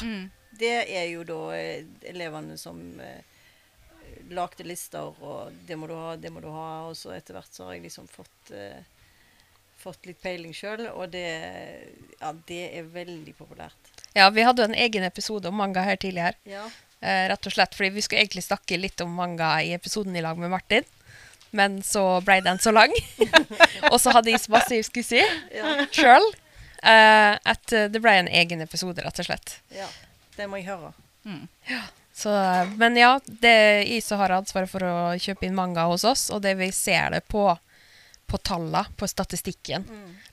[0.03, 0.29] Mm.
[0.59, 3.21] Det er jo da eh, elevene som eh,
[4.33, 6.69] lagde lister, og det må du ha, det må du ha.
[6.89, 8.81] Og så etter hvert så har jeg liksom fått, eh,
[9.79, 11.27] fått litt peiling sjøl, og det,
[12.17, 13.95] ja, det er veldig populært.
[14.17, 16.35] Ja, vi hadde jo en egen episode om manga her tidligere.
[16.49, 16.65] Ja.
[17.01, 20.23] Eh, rett og slett fordi vi skulle egentlig snakke litt om manga i episoden i
[20.25, 20.83] lag med Martin.
[21.55, 22.91] Men så ble den så lang.
[23.91, 25.21] og så hadde jeg så masse jeg skulle si
[25.55, 26.27] Ja, sjøl.
[26.83, 29.59] at eh, det ble en egen episode, rett og slett.
[29.75, 29.88] ja.
[30.39, 30.93] Det må jeg høre.
[32.15, 32.31] Så,
[32.79, 36.29] men ja, det er jeg som har ansvaret for å kjøpe inn manga hos oss,
[36.31, 37.43] og det vi ser det på,
[38.27, 39.83] på tallene, på statistikken,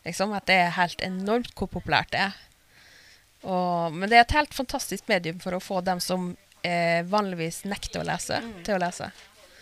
[0.06, 2.38] liksom, at det er helt enormt hvor populært det er.
[3.46, 7.62] Og, men det er et helt fantastisk medium for å få dem som eh, vanligvis
[7.70, 9.10] nekter å lese, til å lese.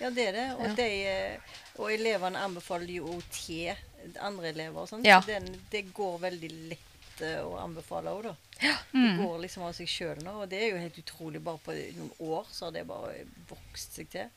[0.00, 0.46] Ja, det er det.
[0.58, 0.74] Og, Ja.
[0.78, 3.74] de, eh, og elevene anbefaler jo til
[4.20, 5.04] andre elever og sånn.
[5.06, 5.20] Ja.
[5.22, 8.34] Så den, det går veldig lett eh, å anbefale òg, da.
[8.60, 9.16] Det Mm.
[9.22, 11.40] går liksom av seg sjøl nå, og det er jo helt utrolig.
[11.42, 14.28] Bare på noen år så har det bare vokst seg til.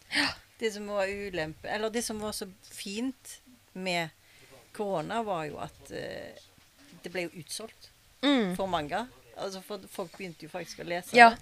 [0.60, 3.39] Det som var ulempe Eller det som var så fint
[3.73, 4.10] med
[4.73, 6.34] korona, var jo at eh,
[7.03, 7.89] det ble jo utsolgt
[8.23, 8.56] Mm.
[8.58, 9.08] for manga.
[9.38, 11.30] Altså for Folk begynte jo faktisk å lese Ja.
[11.30, 11.38] det.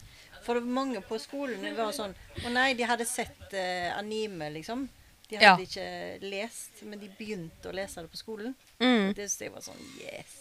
[0.46, 2.14] For mange på skolen var sånn
[2.46, 4.84] Å nei, de hadde sett uh, anime, liksom.
[5.30, 5.58] De hadde Ja.
[5.58, 8.54] ikke lest, men de begynte å lese det på skolen.
[8.80, 9.14] Mm.
[9.18, 10.32] Det synes jeg var sånn Yes.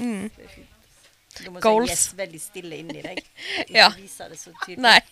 [0.00, 0.24] Mm.
[0.34, 0.68] Det er fint.
[1.38, 1.88] Du må Goals.
[1.88, 3.18] si yes veldig stille inni deg.
[3.62, 3.88] Ikke Ja.
[3.96, 4.82] vise det så tydelig.
[4.82, 5.00] Nei.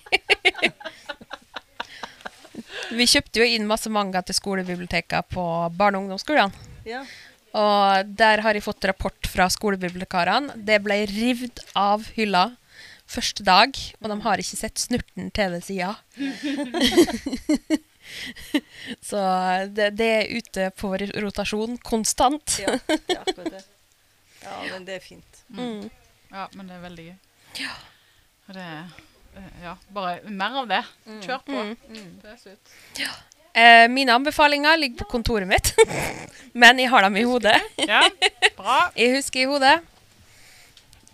[2.90, 5.42] Vi kjøpte jo inn masse manga til skolebibliotekene på
[5.78, 6.52] barne- og ungdomsskolene.
[6.88, 7.04] Ja.
[7.54, 10.56] Og der har jeg fått rapport fra skolebibliotekarene.
[10.58, 12.48] Det ble rivd av hylla
[13.10, 15.96] første dag, og de har ikke sett snurten til det sida.
[19.02, 19.20] Så
[19.74, 22.56] det, det er ute på rotasjon konstant.
[22.62, 23.62] ja, det er akkurat det.
[24.40, 25.26] Ja, men det er fint.
[25.50, 25.88] Mm.
[26.30, 27.70] Ja, men det er veldig gøy.
[28.46, 28.84] Og det er
[29.34, 30.78] eh, Ja, bare mer av det.
[31.24, 31.62] Kjør på.
[31.90, 32.12] Mm.
[32.22, 32.70] Pøs ut.
[33.58, 35.72] Eh, mine anbefalinger ligger på kontoret mitt,
[36.62, 37.56] men jeg har dem i hodet.
[37.82, 38.04] Ja,
[38.54, 38.76] bra.
[39.00, 39.74] Jeg husker i hodet.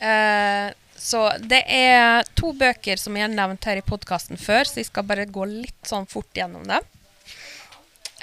[0.05, 4.81] Eh, så det er to bøker som jeg har nevnt her i podkasten før, så
[4.81, 6.85] jeg skal bare gå litt sånn fort gjennom dem.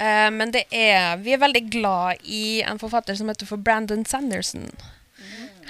[0.02, 4.02] Eh, men det er Vi er veldig glad i en forfatter som heter for Brandon
[4.04, 4.66] Sanderson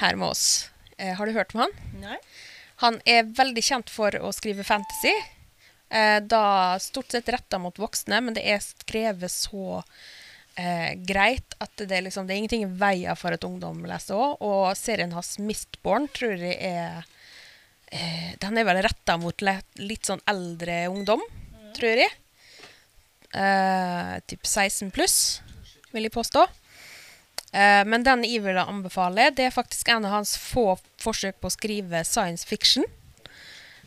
[0.01, 0.71] her med oss.
[0.99, 1.77] Eh, har du hørt om han?
[2.01, 2.19] Nei?
[2.83, 5.13] Han er veldig kjent for å skrive fantasy.
[5.95, 9.83] Eh, da stort sett retta mot voksne, men det er skrevet så
[10.61, 14.19] eh, greit at det, er liksom, det er ingenting i veien for at ungdom leser
[14.19, 14.43] òg.
[14.45, 17.05] Og serien hans Mistborn tror jeg er
[17.91, 21.23] eh, Den er vel retta mot litt, litt sånn eldre ungdom,
[21.77, 22.13] tror jeg.
[23.35, 25.19] Eh, typ 16 pluss,
[25.95, 26.47] vil jeg påstå.
[27.55, 31.51] Eh, men den jeg vil anbefale, det er faktisk en av hans få forsøk på
[31.51, 32.87] å skrive science fiction.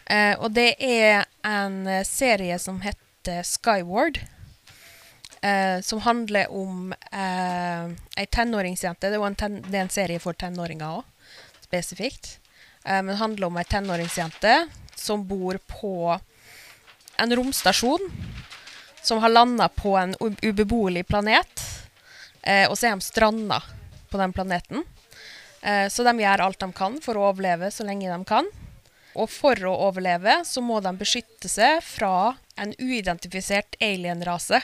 [0.08, 4.22] Eh, og det er en eh, serie som heter Skyward.
[5.42, 7.86] Eh, som handler om eh,
[8.18, 9.10] ei tenåringsjente.
[9.10, 11.32] Det er, en ten, det er en serie for tenåringer òg,
[11.66, 12.38] spesifikt.
[12.84, 14.58] Eh, men det handler om ei tenåringsjente
[14.98, 16.18] som bor på
[17.18, 18.12] en romstasjon
[19.02, 21.64] som har landa på en ubeboelig planet.
[22.42, 23.62] Eh, og så er de stranda
[24.12, 24.84] på den planeten.
[25.62, 28.50] Eh, så de gjør alt de kan for å overleve så lenge de kan.
[29.18, 34.62] Og for å overleve så må de beskytte seg fra en uidentifisert alienrase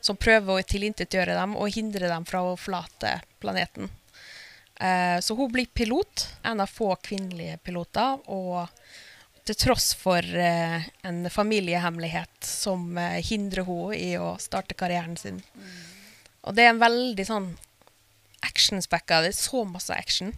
[0.00, 3.90] som prøver å tilintetgjøre dem og hindre dem fra å forlate planeten.
[4.80, 8.68] Eh, så hun blir pilot, en av få kvinnelige piloter, og
[9.44, 15.42] til tross for eh, en familiehemmelighet som eh, hindrer henne i å starte karrieren sin.
[16.46, 17.50] Og det er en veldig sånn
[18.40, 20.32] actionspekka Det er så masse action.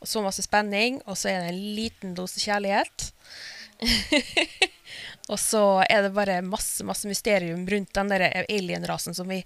[0.00, 3.10] Og så masse spenning, og så er det en liten dose kjærlighet.
[5.30, 9.44] og så er det bare masse masse mysterium rundt den der alien-rasen som vi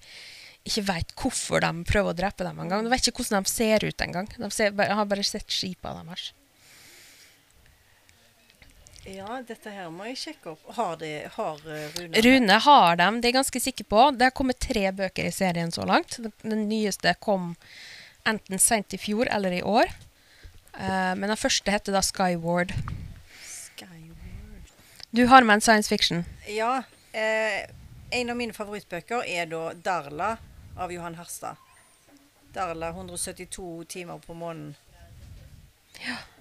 [0.64, 2.86] ikke veit hvorfor de prøver å drepe dem engang.
[2.86, 4.30] De vet ikke hvordan de ser ut engang.
[4.32, 6.32] De ser, har bare sett skipene deres.
[9.04, 10.62] Ja, dette her må jeg sjekke opp.
[10.78, 14.06] Har, de, har eh, Rune Rune har dem, det er jeg ganske sikker på.
[14.16, 16.16] Det har kommet tre bøker i serien så langt.
[16.16, 17.52] Den, den nyeste kom
[18.24, 19.92] enten sent i fjor eller i år.
[20.80, 22.72] Eh, men den første heter da Skyward.
[25.14, 26.24] Du har med en science fiction.
[26.46, 26.82] Ja.
[27.12, 27.70] Eh,
[28.10, 30.36] en av mine favorittbøker er da 'Darla'
[30.76, 31.56] av Johan Harstad.
[32.54, 34.74] Darla 172 timer på måneden.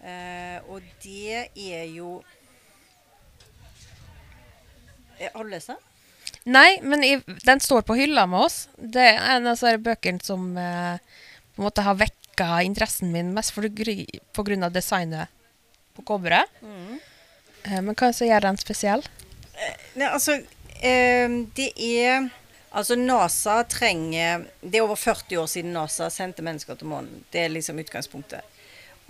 [0.03, 2.23] Eh, og det er jo
[5.19, 5.77] Eh, Har du lest den?
[6.43, 8.67] Nei, men i, den står på hylla med oss.
[8.77, 10.97] Det er en av de bøkene som eh,
[11.53, 13.69] på en måte har vekka interessen min mest for
[14.63, 15.29] av designet
[15.93, 16.49] på coveret.
[16.63, 17.12] Eh,
[17.81, 19.05] men hva er det som gjør den spesiell?
[19.95, 20.39] Nei, altså
[20.81, 22.31] eh, Det er
[22.73, 27.21] Altså, NASA trenger Det er over 40 år siden NASA sendte mennesker til månen.
[27.31, 28.41] Det er liksom utgangspunktet.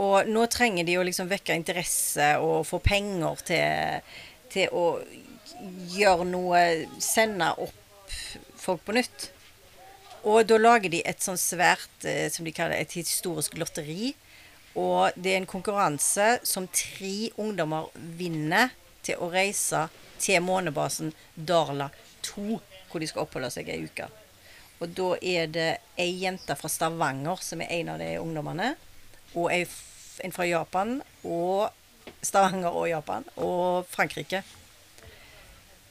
[0.04, 4.18] Og nå trenger de å liksom vekke interesse og få penger til,
[4.51, 4.88] til å
[5.93, 6.64] gjøre noe
[6.99, 8.18] Sende opp
[8.60, 9.30] folk på nytt.
[10.24, 14.14] og da lager de et sånn svært, eh, som de kaller et historisk lotteri.
[14.80, 18.74] Og det er en konkurranse som tre ungdommer vinner
[19.05, 19.88] til å reise
[20.21, 21.89] til månebasen Darla
[22.26, 22.59] 2,
[22.89, 24.07] hvor de skal oppholde seg ei uke.
[24.82, 25.69] Og da er det
[25.99, 28.74] ei jente fra Stavanger som er en av de ungdommene.
[29.38, 31.69] Og en fra Japan, og
[32.24, 34.43] Stavanger og Japan, og Frankrike.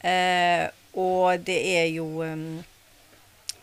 [0.02, 0.66] Eh,
[0.98, 2.62] og det er jo um,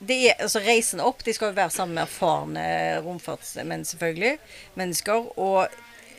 [0.07, 2.65] er, altså Reisen opp de skal jo være sammen med erfarne
[3.03, 4.37] romfartsmenn, selvfølgelig.
[4.79, 5.27] Mennesker.
[5.39, 5.67] Og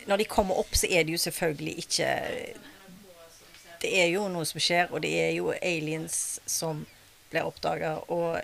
[0.09, 2.09] når de kommer opp, så er det jo selvfølgelig ikke
[3.81, 6.85] Det er jo noe som skjer, og det er jo aliens som
[7.31, 7.95] blir oppdaga.
[8.13, 8.41] Og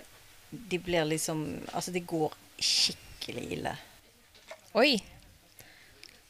[0.49, 3.75] de blir liksom Altså, det går skikkelig ille.
[4.73, 4.97] Oi.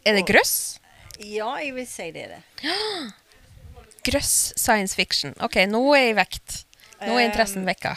[0.04, 0.80] Er det grøss?
[1.20, 2.44] Ja, jeg vil si det er det.
[4.08, 5.34] Grøss science fiction.
[5.44, 6.60] OK, nå er jeg vekt.
[7.02, 7.96] Nå er interessen vekka.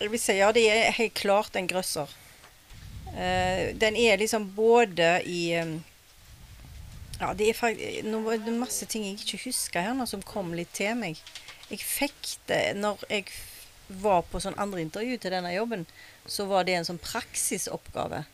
[0.00, 2.10] Jeg vil si ja, det er helt klart en grøsser.
[3.14, 5.76] Eh, den er liksom både i um,
[7.20, 10.24] Ja, det er faktisk Nå var det masse ting jeg ikke husker her nå, som
[10.26, 11.20] kom litt til meg.
[11.70, 13.28] Jeg fikk det når jeg
[14.02, 15.84] var på sånn andre intervju til denne jobben,
[16.26, 18.24] så var det en sånn praksisoppgave.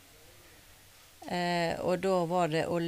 [1.29, 2.81] Eh, og da var det å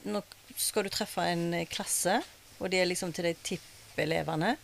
[0.00, 0.22] Nå
[0.56, 2.22] skal du treffe en eh, klasse,
[2.56, 4.54] og det er liksom til de tippelevene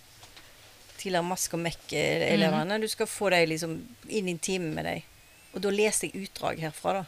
[1.00, 2.82] tidligere Mask og Mek-elevene.
[2.82, 3.72] Du skal få dem liksom
[4.08, 5.00] inn i en time med dem.
[5.54, 7.04] Og da leste jeg utdrag herfra, da.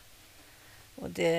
[0.98, 1.36] Og det,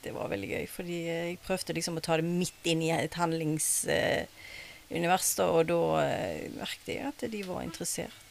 [0.00, 3.18] det var veldig gøy, fordi jeg prøvde liksom å ta det midt inn i et
[3.20, 8.28] handlingsunivers, da, og da eh, merket jeg at de var interessert.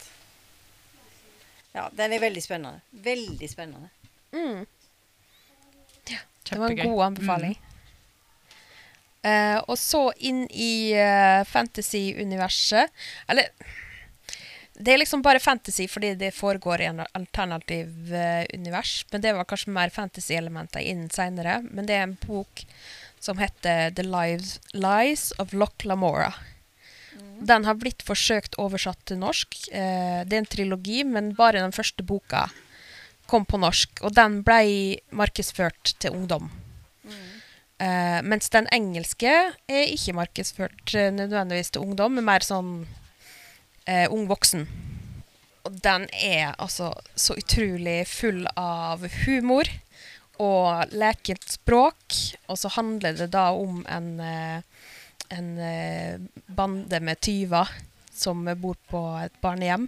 [1.74, 2.80] Ja, den er veldig spennende.
[3.05, 3.89] Veldig spennende.
[4.34, 4.65] Mm.
[6.09, 7.55] Det var en god anbefaling.
[9.24, 12.91] Eh, og så inn i eh, fantasy-universet
[13.32, 13.47] Eller
[14.76, 19.05] Det er liksom bare fantasy fordi det foregår i en alternativ eh, univers.
[19.11, 21.61] Men det var kanskje mer fantasy-elementer inn seinere.
[21.69, 22.65] Men det er en bok
[23.24, 26.34] som heter The Lives, Lies of Loch Lamora.
[27.39, 29.55] Den har blitt forsøkt oversatt til norsk.
[29.69, 32.47] Det er en trilogi, men bare den første boka
[33.30, 34.01] kom på norsk.
[34.03, 36.49] Og den ble markedsført til ungdom.
[37.84, 39.32] Eh, mens den engelske
[39.68, 44.68] er ikke markedsført uh, nødvendigvis til ungdom, men mer sånn uh, ung voksen.
[45.68, 49.68] Og den er altså så utrolig full av humor
[50.44, 52.20] og lekent språk.
[52.48, 54.10] Og så handler det da om en,
[55.32, 55.50] en
[56.52, 57.72] bande med tyver
[58.12, 59.88] som bor på et barnehjem.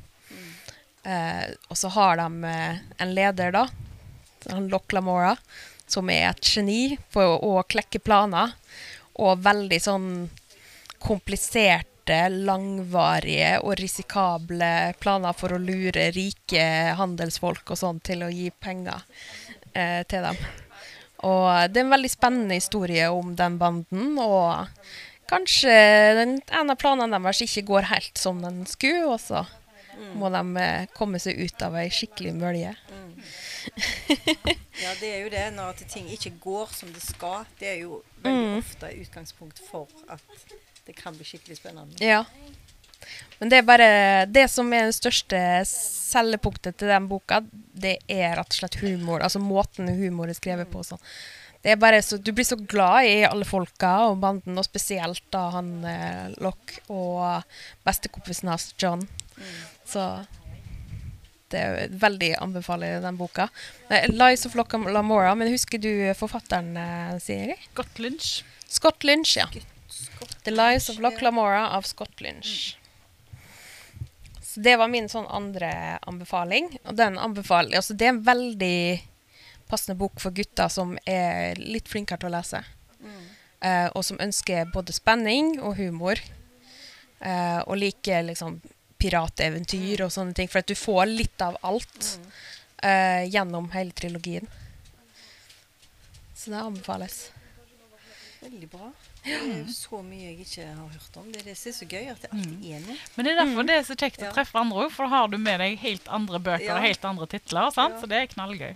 [1.06, 2.54] Eh, og så har de
[2.98, 3.68] en leder, da,
[4.50, 5.36] han Loch Lamora,
[5.88, 8.56] som er et geni på å klekke planer.
[9.22, 10.10] Og veldig sånn
[11.06, 14.72] kompliserte, langvarige og risikable
[15.02, 16.66] planer for å lure rike
[17.00, 19.02] handelsfolk og sånn til å gi penger
[19.74, 20.40] eh, til dem.
[21.26, 24.68] Og det er en veldig spennende historie om den banden, og
[25.32, 25.76] kanskje
[26.20, 29.48] den, en av planene deres ikke går helt som den skulle, og
[29.96, 32.76] så må de eh, komme seg ut av ei skikkelig mølje.
[34.76, 35.46] Ja, det er jo det.
[35.56, 39.90] Når at ting ikke går som det skal, det er jo veldig ofte utgangspunkt for
[40.12, 41.98] at det kan bli skikkelig spennende.
[42.04, 42.24] Ja.
[43.40, 43.88] Men det er bare
[44.26, 45.40] Det som er det største
[45.70, 47.42] selgepunktet til den boka,
[47.74, 49.24] det er rett og slett humor.
[49.26, 50.84] Altså måten humor er skrevet på.
[50.86, 51.02] Sånn.
[51.66, 55.24] Det er bare så, Du blir så glad i alle folka og banden, og spesielt
[55.34, 57.42] da han eh, Lock og
[57.88, 59.02] bestekompisen hans John.
[59.86, 60.26] Så
[61.54, 63.50] det er veldig anbefaler den boka.
[63.90, 67.56] 'Lies of Loch Lamora', men husker du forfatteren, eh, Siri?
[67.72, 68.44] Scott Lynch.
[68.68, 69.48] Scott Lynch, ja.
[70.44, 71.22] The Lies of Loch.
[71.22, 72.78] Lamora av Scott Lynch.
[74.42, 76.78] Så det var min sånn andre anbefaling.
[76.86, 79.04] Og den anbefaler altså Det er en veldig
[79.68, 82.62] passende bok for gutter som er litt flinkere til å lese.
[83.66, 86.22] Uh, og som ønsker både spenning og humor.
[87.20, 88.60] Uh, og liker liksom
[89.06, 90.52] pirateventyr og sånne ting.
[90.52, 92.12] For at du får litt av alt
[92.84, 94.50] uh, gjennom hele trilogien.
[96.36, 97.30] Så det anbefales.
[98.46, 98.92] Veldig bra.
[99.26, 101.30] Det er jo så mye jeg ikke har hørt om.
[101.34, 102.98] Det er det som er så gøy, at det alltid er noe.
[103.16, 105.32] Men det er derfor det er så kjekt å treffe andre òg, for da har
[105.32, 106.76] du med deg helt andre bøker Ja.
[106.78, 107.72] og helt andre titler.
[107.74, 107.98] Sant?
[107.98, 108.04] Ja.
[108.04, 108.76] Så det er knallgøy.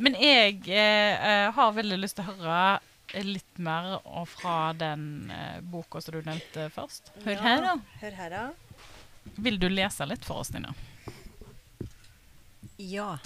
[0.00, 3.98] Men jeg eh, eh, har veldig lyst til å høre litt mer
[4.28, 7.10] fra den eh, boka som du nevnte først.
[7.24, 7.74] Hør her, da.
[8.02, 8.69] Hør her, da.
[9.22, 10.74] Vil du lese litt for oss, Nina?
[12.76, 13.18] Ja.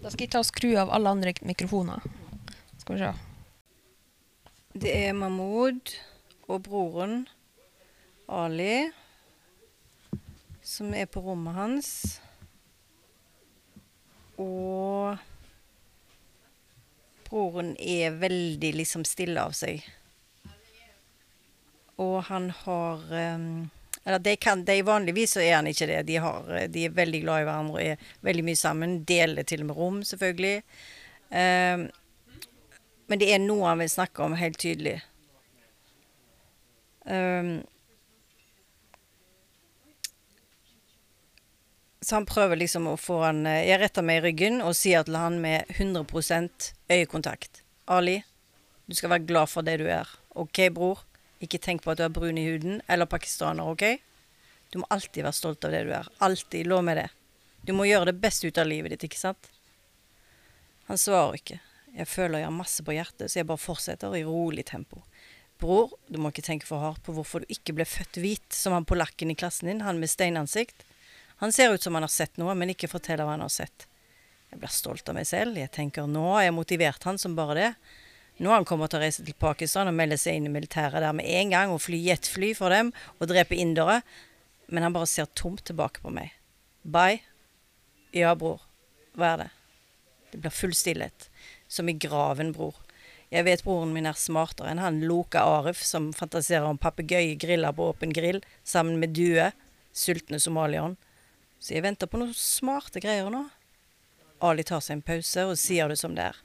[0.00, 2.04] Da skal jeg ta og skru av alle andre mikrofoner.
[2.80, 3.12] Skal vi se.
[4.80, 5.92] Det er Mahmoud
[6.50, 7.22] og broren
[8.30, 8.90] Ali
[10.62, 11.90] som er på rommet hans.
[14.40, 15.18] Og
[17.26, 19.82] broren er veldig liksom stille av seg.
[22.00, 23.79] Og han har Eller
[24.18, 26.02] de, kan, de vanligvis så er han ikke det.
[26.08, 29.00] De, har, de er veldig glad i hverandre og er veldig mye sammen.
[29.08, 30.62] Deler til og med rom, selvfølgelig.
[31.30, 31.86] Um,
[33.10, 35.00] men det er noe han vil snakke om helt tydelig.
[37.04, 37.60] Um,
[42.00, 45.04] så han prøver liksom å få han eh, Jeg retter meg i ryggen og sier
[45.06, 47.62] til han med 100% øyekontakt.
[47.90, 48.20] Ali,
[48.86, 50.08] du skal være glad for det du er.
[50.38, 51.02] OK, bror?
[51.40, 53.84] Ikke tenk på at du er brun i huden eller pakistaner, OK?
[54.70, 56.10] Du må alltid være stolt av det du er.
[56.22, 56.68] Alltid.
[56.70, 57.08] Lov meg det.
[57.66, 59.50] Du må gjøre det beste ut av livet ditt, ikke sant?
[60.88, 61.58] Han svarer ikke.
[61.96, 65.02] Jeg føler jeg har masse på hjertet, så jeg bare fortsetter i rolig tempo.
[65.60, 68.72] Bror, du må ikke tenke for hardt på hvorfor du ikke ble født hvit, som
[68.76, 70.86] han polakken i klassen din, han med steinansikt.
[71.42, 73.86] Han ser ut som han har sett noe, men ikke forteller hva han har sett.
[74.50, 75.58] Jeg blir stolt av meg selv.
[75.58, 77.70] Jeg tenker nå har jeg motivert han som bare det.
[78.40, 81.04] Nå har han kommet til å reise til Pakistan og melde seg inn i militæret
[81.04, 82.88] der med en gang og fly jetfly for dem
[83.18, 83.98] og drepe indere.
[84.72, 86.32] Men han bare ser tomt tilbake på meg.
[86.80, 87.20] Bye.
[88.16, 88.62] Ja, bror.
[89.12, 89.50] Hva er det?
[90.32, 91.28] Det blir full stillhet.
[91.68, 92.78] Som i graven, bror.
[93.30, 97.76] Jeg vet broren min er smartere enn han Loka Arif som fantaserer om papegøye griller
[97.76, 99.50] på åpen grill sammen med due,
[99.92, 100.96] sultne somalieren.
[101.60, 103.44] Så jeg venter på noen smarte greier nå.
[104.40, 106.40] Ali tar seg en pause og sier det som det er.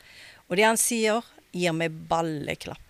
[0.51, 1.23] Og det han sier,
[1.55, 2.81] gir meg balleklapp.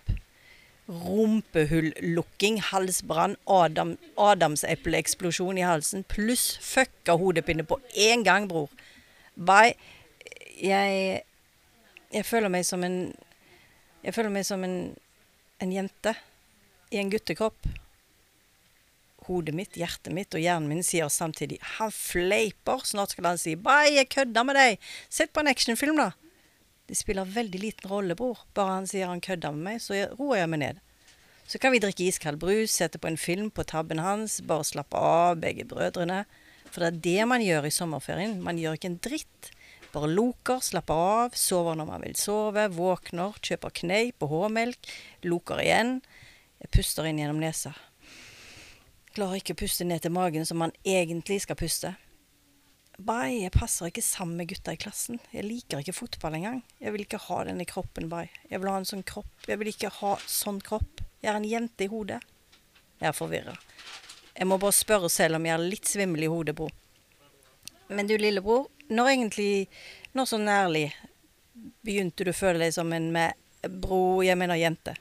[0.86, 8.70] Rumpehullukking, halsbrann, Adam, adamsepleeksplosjon i halsen, pluss fucka hodepine på én gang, bror.
[9.34, 9.74] Bye.
[10.56, 11.22] Jeg
[12.12, 13.14] Jeg føler meg som en
[14.04, 14.96] Jeg føler meg som en,
[15.60, 16.14] en jente
[16.90, 17.66] i en guttekropp.
[19.26, 22.86] Hodet mitt, hjertet mitt og hjernen min sier samtidig 'han fleiper'.
[22.86, 24.78] Snart skal han si 'bye, jeg kødder med deg'.
[25.10, 26.12] Sett på en actionfilm, da.
[26.86, 28.44] Det spiller veldig liten rolle, bror.
[28.54, 30.82] Bare han sier han kødder med meg, så roer jeg meg ned.
[31.46, 34.98] Så kan vi drikke iskald brus, sette på en film på tabben hans, bare slappe
[34.98, 36.24] av, begge brødrene.
[36.70, 38.38] For det er det man gjør i sommerferien.
[38.42, 39.50] Man gjør ikke en dritt.
[39.94, 44.90] Bare loker, slapper av, sover når man vil sove, våkner, kjøper kneip og H-melk,
[45.24, 46.00] loker igjen.
[46.62, 47.72] Jeg puster inn gjennom nesa.
[49.16, 51.94] Klarer ikke å puste ned til magen som man egentlig skal puste.
[52.96, 55.18] Bye, jeg passer ikke sammen med gutta i klassen.
[55.28, 56.62] Jeg liker ikke fotball engang.
[56.80, 58.30] Jeg vil ikke ha denne kroppen, bye.
[58.48, 59.34] Jeg vil ha en sånn kropp.
[59.44, 61.02] Jeg vil ikke ha sånn kropp.
[61.20, 62.22] Jeg er en jente i hodet.
[62.96, 63.52] Jeg er forvirra.
[64.32, 66.72] Jeg må bare spørre selv om jeg er litt svimmel i hodet, bror.
[67.92, 69.68] Men du, lillebror, når egentlig
[70.16, 70.86] Når sånn ærlig
[71.84, 73.36] begynte du å føle deg som en med
[73.68, 74.94] Bro, jeg mener jente.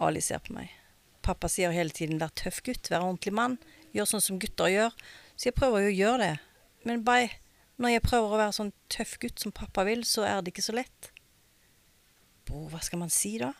[0.00, 0.70] Ali ser på meg.
[1.22, 3.58] Pappa sier hele tiden 'vær tøff gutt, vær ordentlig mann',
[3.92, 4.96] gjør sånn som gutter gjør.
[5.36, 6.38] Så jeg prøver jo å gjøre det.
[6.88, 7.30] Men bye,
[7.82, 10.66] når jeg prøver å være sånn tøff gutt som pappa vil, så er det ikke
[10.66, 11.10] så lett.
[12.48, 13.52] Bro, hva skal man si da?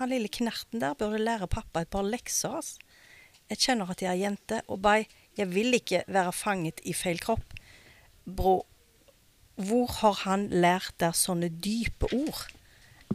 [0.00, 2.78] Han lille knerten der burde lære pappa et par lekser, ass.
[3.50, 7.20] Jeg kjenner at jeg er jente, og bye, jeg vil ikke være fanget i feil
[7.20, 7.56] kropp.
[8.24, 8.54] Bro,
[9.60, 12.46] hvor har han lært der sånne dype ord?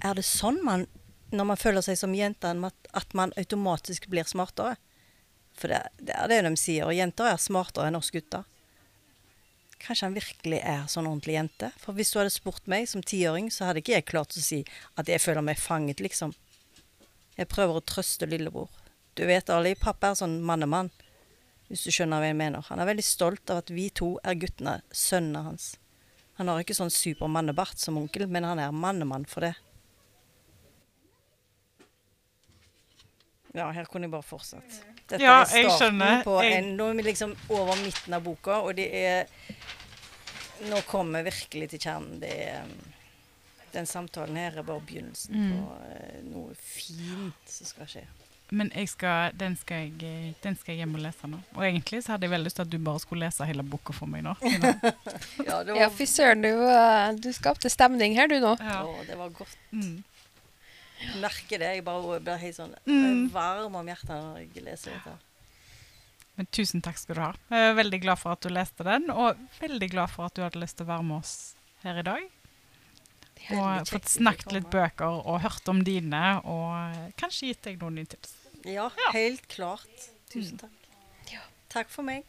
[0.03, 0.85] Er det sånn man,
[1.33, 4.75] når man føler seg som jente, at man automatisk blir smartere?
[5.55, 8.45] For det, det er det de sier, og jenter er smartere enn oss gutter.
[9.83, 11.69] Kanskje han virkelig er sånn ordentlig jente?
[11.81, 14.63] For hvis du hadde spurt meg som tiåring, så hadde ikke jeg klart å si
[14.95, 16.33] at jeg føler meg fanget, liksom.
[17.35, 18.69] Jeg prøver å trøste lillebror.
[19.15, 20.91] Du vet, Ali, pappa er sånn mannemann.
[21.69, 22.65] Hvis du skjønner hva jeg mener.
[22.69, 25.73] Han er veldig stolt av at vi to er guttene, sønnene hans.
[26.39, 29.55] Han har ikke sånn supermannebart som onkel, men han er mannemann for det.
[33.55, 34.81] Ja, her kunne jeg bare fortsatt.
[35.07, 38.57] Dette Ja, er starten på Jeg- en Nå er vi liksom over midten av boka,
[38.65, 39.25] og det er
[40.69, 42.19] Nå kommer vi virkelig til kjernen.
[42.19, 42.75] Det er um,
[43.75, 45.49] Den samtalen her er bare begynnelsen Mm.
[45.51, 48.03] på eh, noe fint som skal skje.
[48.51, 51.39] Men jeg skal, den, skal jeg, eh, den skal jeg hjem og lese nå.
[51.57, 53.91] Og egentlig så hadde jeg veldig lyst til at du bare skulle lese hele boka
[53.93, 54.35] for meg nå.
[55.45, 58.55] Ja, det fy søren, du, uh, du skapte stemning her, du nå.
[58.61, 58.83] Ja.
[58.85, 59.57] Å, det var godt.
[59.73, 60.03] Mm.
[61.21, 61.71] Merker det.
[61.77, 63.29] Jeg bare blir helt sånn Mm.
[63.33, 65.17] varm om hjertet når jeg leser dette.
[66.37, 67.33] Men tusen takk skal du ha.
[67.49, 70.41] Jeg er veldig glad for at du leste den, og veldig glad for at du
[70.43, 72.25] hadde lyst til å være med oss her i dag.
[73.55, 78.05] Og fått snakket litt bøker og hørt om dine, og kanskje gitt deg noen nye
[78.09, 78.33] tips.
[78.65, 80.09] Ja, helt klart.
[80.33, 80.71] Tusen takk.
[81.69, 82.23] Takk for meg.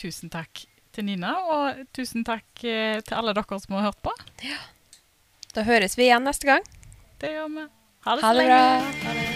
[0.00, 0.64] Tusen takk
[0.96, 4.12] til Nina, og tusen takk eh, til alle dere som har hørt på.
[4.42, 4.56] Ja.
[5.54, 6.64] Da høres vi igjen neste gang.
[7.20, 7.66] Det gjør vi.
[8.08, 8.48] Ha det så lenge.
[8.48, 8.58] bra.
[9.04, 9.27] Ha det.